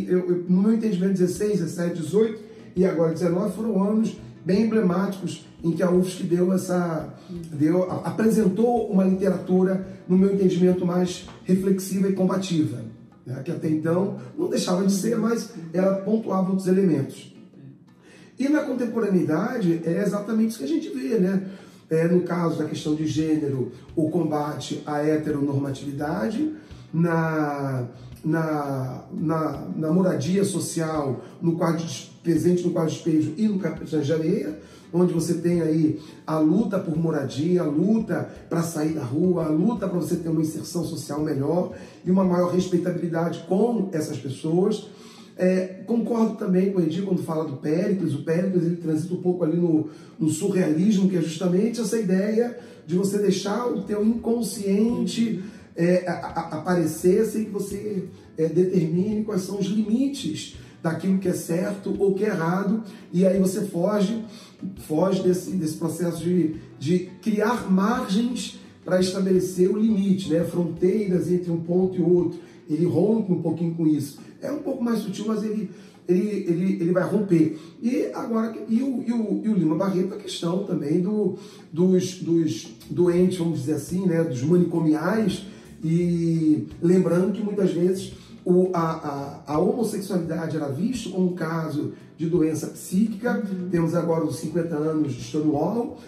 eu, 0.06 0.18
eu, 0.18 0.44
no 0.48 0.62
meu 0.62 0.74
entendimento 0.74 1.12
16, 1.14 1.60
17, 1.60 2.00
18 2.00 2.40
e 2.76 2.84
agora 2.84 3.12
19 3.12 3.56
foram 3.56 3.82
anos 3.82 4.16
bem 4.48 4.62
emblemáticos 4.62 5.46
em 5.62 5.72
que 5.72 5.82
a 5.82 5.90
UFSC 5.90 6.22
deu 6.22 6.54
essa 6.54 7.12
deu, 7.52 7.82
apresentou 8.02 8.90
uma 8.90 9.04
literatura 9.04 9.86
no 10.08 10.16
meu 10.16 10.32
entendimento 10.32 10.86
mais 10.86 11.28
reflexiva 11.44 12.08
e 12.08 12.14
combativa 12.14 12.78
né, 13.28 13.42
que 13.44 13.50
até 13.50 13.68
então 13.68 14.18
não 14.36 14.48
deixava 14.48 14.84
de 14.86 14.92
ser, 14.92 15.18
mas 15.18 15.52
ela 15.74 15.96
pontuava 15.96 16.48
outros 16.48 16.66
elementos. 16.66 17.36
E 18.38 18.48
na 18.48 18.62
contemporaneidade 18.62 19.82
é 19.84 20.02
exatamente 20.02 20.50
isso 20.50 20.58
que 20.58 20.64
a 20.64 20.68
gente 20.68 20.88
vê, 20.88 21.18
né? 21.18 21.42
É, 21.90 22.06
no 22.06 22.22
caso 22.22 22.58
da 22.58 22.64
questão 22.64 22.94
de 22.94 23.06
gênero, 23.06 23.72
o 23.96 24.10
combate 24.10 24.82
à 24.86 25.02
heteronormatividade, 25.02 26.54
na, 26.92 27.86
na, 28.24 29.04
na, 29.12 29.66
na 29.76 29.92
moradia 29.92 30.44
social, 30.44 31.20
no 31.40 31.56
quadro 31.56 31.84
presente 32.22 32.62
no 32.62 32.72
quadro 32.72 32.90
de 32.90 32.96
despejo 32.96 33.34
e 33.36 33.48
no 33.48 33.58
de 34.02 34.12
areia, 34.12 34.58
onde 34.92 35.12
você 35.12 35.34
tem 35.34 35.62
aí 35.62 36.00
a 36.26 36.38
luta 36.38 36.78
por 36.78 36.96
moradia, 36.96 37.62
a 37.62 37.66
luta 37.66 38.28
para 38.48 38.62
sair 38.62 38.94
da 38.94 39.02
rua, 39.02 39.46
a 39.46 39.48
luta 39.48 39.88
para 39.88 39.98
você 39.98 40.16
ter 40.16 40.28
uma 40.28 40.40
inserção 40.40 40.84
social 40.84 41.20
melhor 41.22 41.72
e 42.04 42.10
uma 42.10 42.24
maior 42.24 42.52
respeitabilidade 42.52 43.44
com 43.48 43.88
essas 43.92 44.18
pessoas. 44.18 44.88
É, 45.36 45.82
concordo 45.86 46.34
também 46.34 46.72
com 46.72 46.80
o 46.80 46.82
Edir 46.82 47.04
quando 47.04 47.22
fala 47.22 47.44
do 47.44 47.58
Péricles. 47.58 48.12
O 48.12 48.24
Péricles 48.24 48.64
ele 48.64 48.76
transita 48.76 49.14
um 49.14 49.22
pouco 49.22 49.44
ali 49.44 49.56
no, 49.56 49.88
no, 50.18 50.28
surrealismo, 50.28 51.08
que 51.08 51.16
é 51.16 51.22
justamente 51.22 51.80
essa 51.80 51.96
ideia 51.96 52.58
de 52.84 52.96
você 52.96 53.18
deixar 53.18 53.66
o 53.68 53.82
teu 53.82 54.04
inconsciente 54.04 55.40
é, 55.78 56.08
a, 56.08 56.12
a, 56.12 56.58
aparecer 56.58 57.24
sem 57.24 57.44
que 57.44 57.50
você 57.50 58.04
é, 58.36 58.48
determine 58.48 59.24
quais 59.24 59.42
são 59.42 59.60
os 59.60 59.66
limites 59.66 60.56
daquilo 60.82 61.18
que 61.18 61.28
é 61.28 61.32
certo 61.32 61.94
ou 61.98 62.14
que 62.14 62.24
é 62.24 62.28
errado, 62.28 62.82
e 63.12 63.24
aí 63.24 63.38
você 63.38 63.62
foge, 63.62 64.24
foge 64.86 65.22
desse, 65.22 65.52
desse 65.52 65.76
processo 65.76 66.22
de, 66.22 66.56
de 66.78 67.10
criar 67.22 67.70
margens 67.70 68.58
para 68.84 69.00
estabelecer 69.00 69.70
o 69.70 69.78
limite, 69.78 70.30
né? 70.32 70.44
fronteiras 70.44 71.30
entre 71.30 71.50
um 71.50 71.60
ponto 71.60 71.96
e 71.96 72.02
outro. 72.02 72.40
Ele 72.68 72.84
rompe 72.84 73.32
um 73.32 73.40
pouquinho 73.40 73.74
com 73.74 73.86
isso. 73.86 74.18
É 74.40 74.50
um 74.50 74.58
pouco 74.58 74.82
mais 74.82 75.00
sutil, 75.00 75.26
mas 75.28 75.42
ele, 75.42 75.70
ele, 76.08 76.28
ele, 76.48 76.72
ele 76.80 76.92
vai 76.92 77.02
romper. 77.02 77.58
E 77.82 78.06
agora, 78.14 78.56
e 78.68 78.82
o, 78.82 79.02
e 79.06 79.12
o, 79.12 79.42
e 79.44 79.48
o 79.48 79.54
Lima 79.54 79.74
Barreto, 79.74 80.14
a 80.14 80.18
questão 80.18 80.64
também 80.64 81.00
do, 81.00 81.36
dos, 81.72 82.14
dos 82.14 82.74
doentes, 82.88 83.38
vamos 83.38 83.60
dizer 83.60 83.74
assim, 83.74 84.06
né? 84.06 84.24
dos 84.24 84.42
manicomiais, 84.42 85.44
e 85.82 86.68
lembrando 86.82 87.32
que 87.32 87.42
muitas 87.42 87.72
vezes 87.72 88.12
o, 88.44 88.70
a, 88.72 89.42
a, 89.46 89.52
a, 89.54 89.58
homossexualidade 89.58 90.56
era 90.56 90.68
vista 90.68 91.10
como 91.10 91.32
um 91.32 91.34
caso 91.34 91.92
de 92.16 92.26
doença 92.26 92.68
psíquica. 92.68 93.44
Uhum. 93.46 93.68
Temos 93.70 93.94
agora 93.94 94.24
os 94.24 94.36
50 94.36 94.74
anos 94.74 95.12
de 95.12 95.22
Stonewall. 95.22 95.98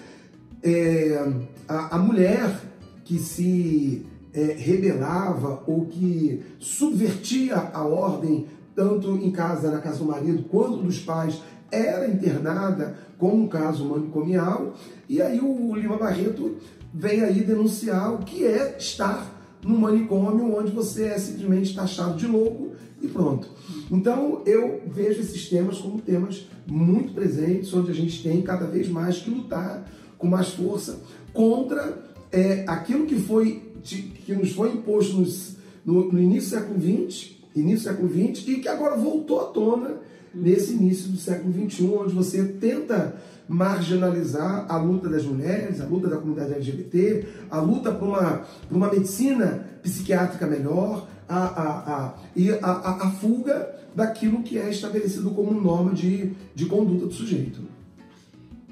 É, 0.62 1.32
a, 1.68 1.96
a, 1.96 1.98
mulher 1.98 2.60
que 3.04 3.18
se 3.18 4.06
é, 4.32 4.54
rebelava 4.58 5.62
ou 5.66 5.86
que 5.86 6.42
subvertia 6.58 7.56
a 7.56 7.84
ordem, 7.84 8.46
tanto 8.74 9.16
em 9.16 9.30
casa, 9.30 9.70
na 9.70 9.78
casa 9.78 9.98
do 9.98 10.06
marido, 10.06 10.44
quanto 10.44 10.78
dos 10.78 10.98
pais, 10.98 11.40
era 11.70 12.08
internada 12.08 12.96
como 13.18 13.44
um 13.44 13.48
caso 13.48 13.84
manicomial. 13.84 14.74
E 15.08 15.20
aí 15.20 15.38
o 15.40 15.74
Lima 15.76 15.96
Barreto 15.96 16.56
vem 16.92 17.22
aí 17.22 17.42
denunciar 17.42 18.14
o 18.14 18.18
que 18.18 18.44
é 18.44 18.76
estar 18.78 19.39
num 19.62 19.78
manicômio 19.78 20.56
onde 20.56 20.70
você 20.70 21.06
é 21.06 21.18
simplesmente 21.18 21.74
taxado 21.74 22.16
de 22.16 22.26
louco 22.26 22.72
e 23.00 23.08
pronto. 23.08 23.48
Então 23.90 24.42
eu 24.46 24.82
vejo 24.86 25.20
esses 25.20 25.48
temas 25.48 25.78
como 25.78 26.00
temas 26.00 26.46
muito 26.66 27.12
presentes, 27.12 27.72
onde 27.72 27.90
a 27.90 27.94
gente 27.94 28.22
tem 28.22 28.42
cada 28.42 28.66
vez 28.66 28.88
mais 28.88 29.18
que 29.18 29.30
lutar 29.30 29.90
com 30.18 30.26
mais 30.26 30.48
força 30.48 31.00
contra 31.32 31.98
é, 32.30 32.64
aquilo 32.68 33.06
que 33.06 33.16
foi 33.16 33.70
que 33.82 34.34
nos 34.34 34.52
foi 34.52 34.72
imposto 34.72 35.16
nos, 35.16 35.56
no, 35.84 36.12
no, 36.12 36.20
início 36.20 36.50
do 36.50 36.60
século 36.60 36.80
XX, 36.80 37.30
início 37.56 37.78
do 37.78 37.96
século 37.96 38.08
XX, 38.10 38.48
e 38.48 38.54
que 38.56 38.68
agora 38.68 38.96
voltou 38.96 39.40
à 39.40 39.44
tona 39.44 39.96
nesse 40.34 40.72
início 40.72 41.10
do 41.10 41.18
século 41.18 41.52
XXI, 41.52 41.86
onde 41.86 42.14
você 42.14 42.44
tenta 42.44 43.16
marginalizar 43.48 44.66
a 44.68 44.76
luta 44.76 45.08
das 45.08 45.24
mulheres, 45.24 45.80
a 45.80 45.84
luta 45.84 46.08
da 46.08 46.16
comunidade 46.16 46.54
LGBT, 46.54 47.26
a 47.50 47.60
luta 47.60 47.90
por 47.90 48.08
uma, 48.08 48.44
por 48.68 48.76
uma 48.76 48.90
medicina 48.90 49.66
psiquiátrica 49.82 50.46
melhor, 50.46 51.08
a, 51.28 51.38
a, 51.38 51.96
a, 51.96 52.14
e 52.34 52.50
a, 52.50 52.58
a, 52.60 53.08
a 53.08 53.10
fuga 53.12 53.74
daquilo 53.94 54.42
que 54.42 54.58
é 54.58 54.70
estabelecido 54.70 55.30
como 55.30 55.60
norma 55.60 55.92
de, 55.92 56.32
de 56.54 56.66
conduta 56.66 57.06
do 57.06 57.12
sujeito. 57.12 57.69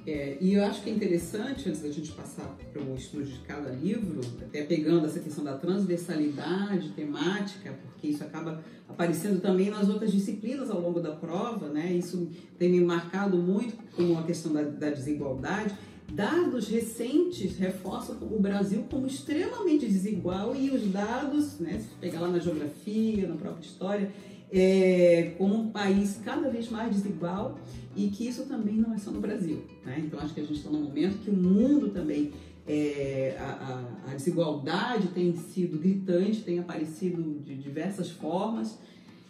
É, 0.08 0.38
e 0.40 0.54
eu 0.54 0.64
acho 0.64 0.82
que 0.82 0.88
é 0.88 0.92
interessante, 0.94 1.68
antes 1.68 1.82
da 1.82 1.90
gente 1.90 2.12
passar 2.12 2.56
para 2.72 2.82
o 2.82 2.94
estudo 2.94 3.26
de 3.26 3.40
cada 3.40 3.68
livro, 3.68 4.22
até 4.40 4.62
pegando 4.62 5.04
essa 5.04 5.20
questão 5.20 5.44
da 5.44 5.58
transversalidade 5.58 6.92
temática, 6.92 7.74
porque 7.82 8.08
isso 8.08 8.24
acaba 8.24 8.64
aparecendo 8.88 9.38
também 9.38 9.68
nas 9.68 9.86
outras 9.90 10.10
disciplinas 10.10 10.70
ao 10.70 10.80
longo 10.80 10.98
da 10.98 11.10
prova, 11.10 11.68
né? 11.68 11.92
Isso 11.92 12.26
tem 12.58 12.70
me 12.70 12.80
marcado 12.80 13.36
muito 13.36 13.76
com 13.94 14.18
a 14.18 14.22
questão 14.22 14.50
da, 14.50 14.62
da 14.62 14.88
desigualdade. 14.88 15.74
dados 16.10 16.68
recentes 16.68 17.58
reforçam 17.58 18.16
o 18.22 18.40
Brasil 18.40 18.86
como 18.90 19.06
extremamente 19.06 19.84
desigual 19.84 20.56
e 20.56 20.70
os 20.70 20.90
dados, 20.90 21.58
né, 21.58 21.80
se 21.80 21.94
pegar 22.00 22.20
lá 22.20 22.28
na 22.28 22.38
geografia, 22.38 23.28
na 23.28 23.36
própria 23.36 23.66
história, 23.66 24.10
é, 24.52 25.34
como 25.36 25.54
um 25.54 25.70
país 25.70 26.20
cada 26.24 26.48
vez 26.48 26.70
mais 26.70 26.94
desigual 26.94 27.58
e 27.96 28.08
que 28.08 28.26
isso 28.26 28.44
também 28.44 28.76
não 28.76 28.94
é 28.94 28.98
só 28.98 29.10
no 29.10 29.20
Brasil. 29.20 29.62
Né? 29.84 30.02
Então 30.06 30.20
acho 30.20 30.32
que 30.34 30.40
a 30.40 30.44
gente 30.44 30.56
está 30.58 30.70
num 30.70 30.82
momento 30.82 31.18
que 31.18 31.30
o 31.30 31.34
mundo 31.34 31.88
também 31.90 32.32
é, 32.66 33.36
a, 33.38 34.10
a, 34.10 34.14
desigualdade 34.14 35.08
tem 35.08 35.34
sido 35.34 35.78
gritante, 35.78 36.42
tem 36.42 36.58
aparecido 36.58 37.40
de 37.40 37.54
diversas 37.56 38.10
formas 38.10 38.78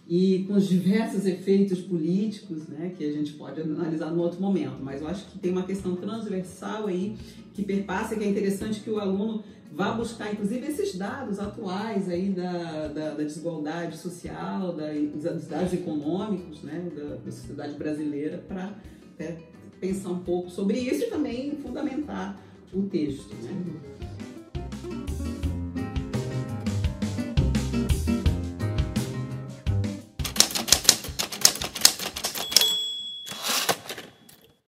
e 0.09 0.45
com 0.49 0.55
os 0.55 0.67
diversos 0.67 1.25
efeitos 1.27 1.81
políticos, 1.81 2.67
né, 2.67 2.93
que 2.97 3.05
a 3.05 3.13
gente 3.13 3.35
pode 3.35 3.61
analisar 3.61 4.11
no 4.11 4.23
outro 4.23 4.41
momento. 4.41 4.79
Mas 4.83 5.01
eu 5.01 5.07
acho 5.07 5.27
que 5.27 5.39
tem 5.39 5.53
uma 5.53 5.65
questão 5.65 5.95
transversal 5.95 6.87
aí 6.87 7.17
que 7.55 7.63
perpassa, 7.63 8.17
que 8.17 8.25
é 8.25 8.29
interessante 8.29 8.81
que 8.81 8.91
o 8.91 8.99
aluno 8.99 9.45
vá 9.79 9.93
buscar, 9.93 10.33
inclusive, 10.33 10.67
esses 10.67 10.97
dados 10.97 11.39
atuais 11.39 12.09
aí 12.09 12.31
da, 12.31 12.89
da, 12.89 13.11
da 13.11 13.23
desigualdade 13.23 13.97
social, 13.97 14.73
da, 14.73 14.93
dos 14.93 15.47
dados 15.47 15.73
econômicos, 15.73 16.65
né, 16.65 16.91
da, 16.97 17.15
da 17.15 17.31
sociedade 17.31 17.75
brasileira, 17.75 18.39
para 18.49 18.75
é, 19.21 19.37
pensar 19.81 20.09
um 20.09 20.19
pouco 20.19 20.51
sobre 20.51 20.81
isso 20.81 21.05
e 21.05 21.07
também 21.07 21.57
fundamentar 21.59 22.37
o 22.75 22.83
texto. 22.83 23.33
Né? 23.37 23.53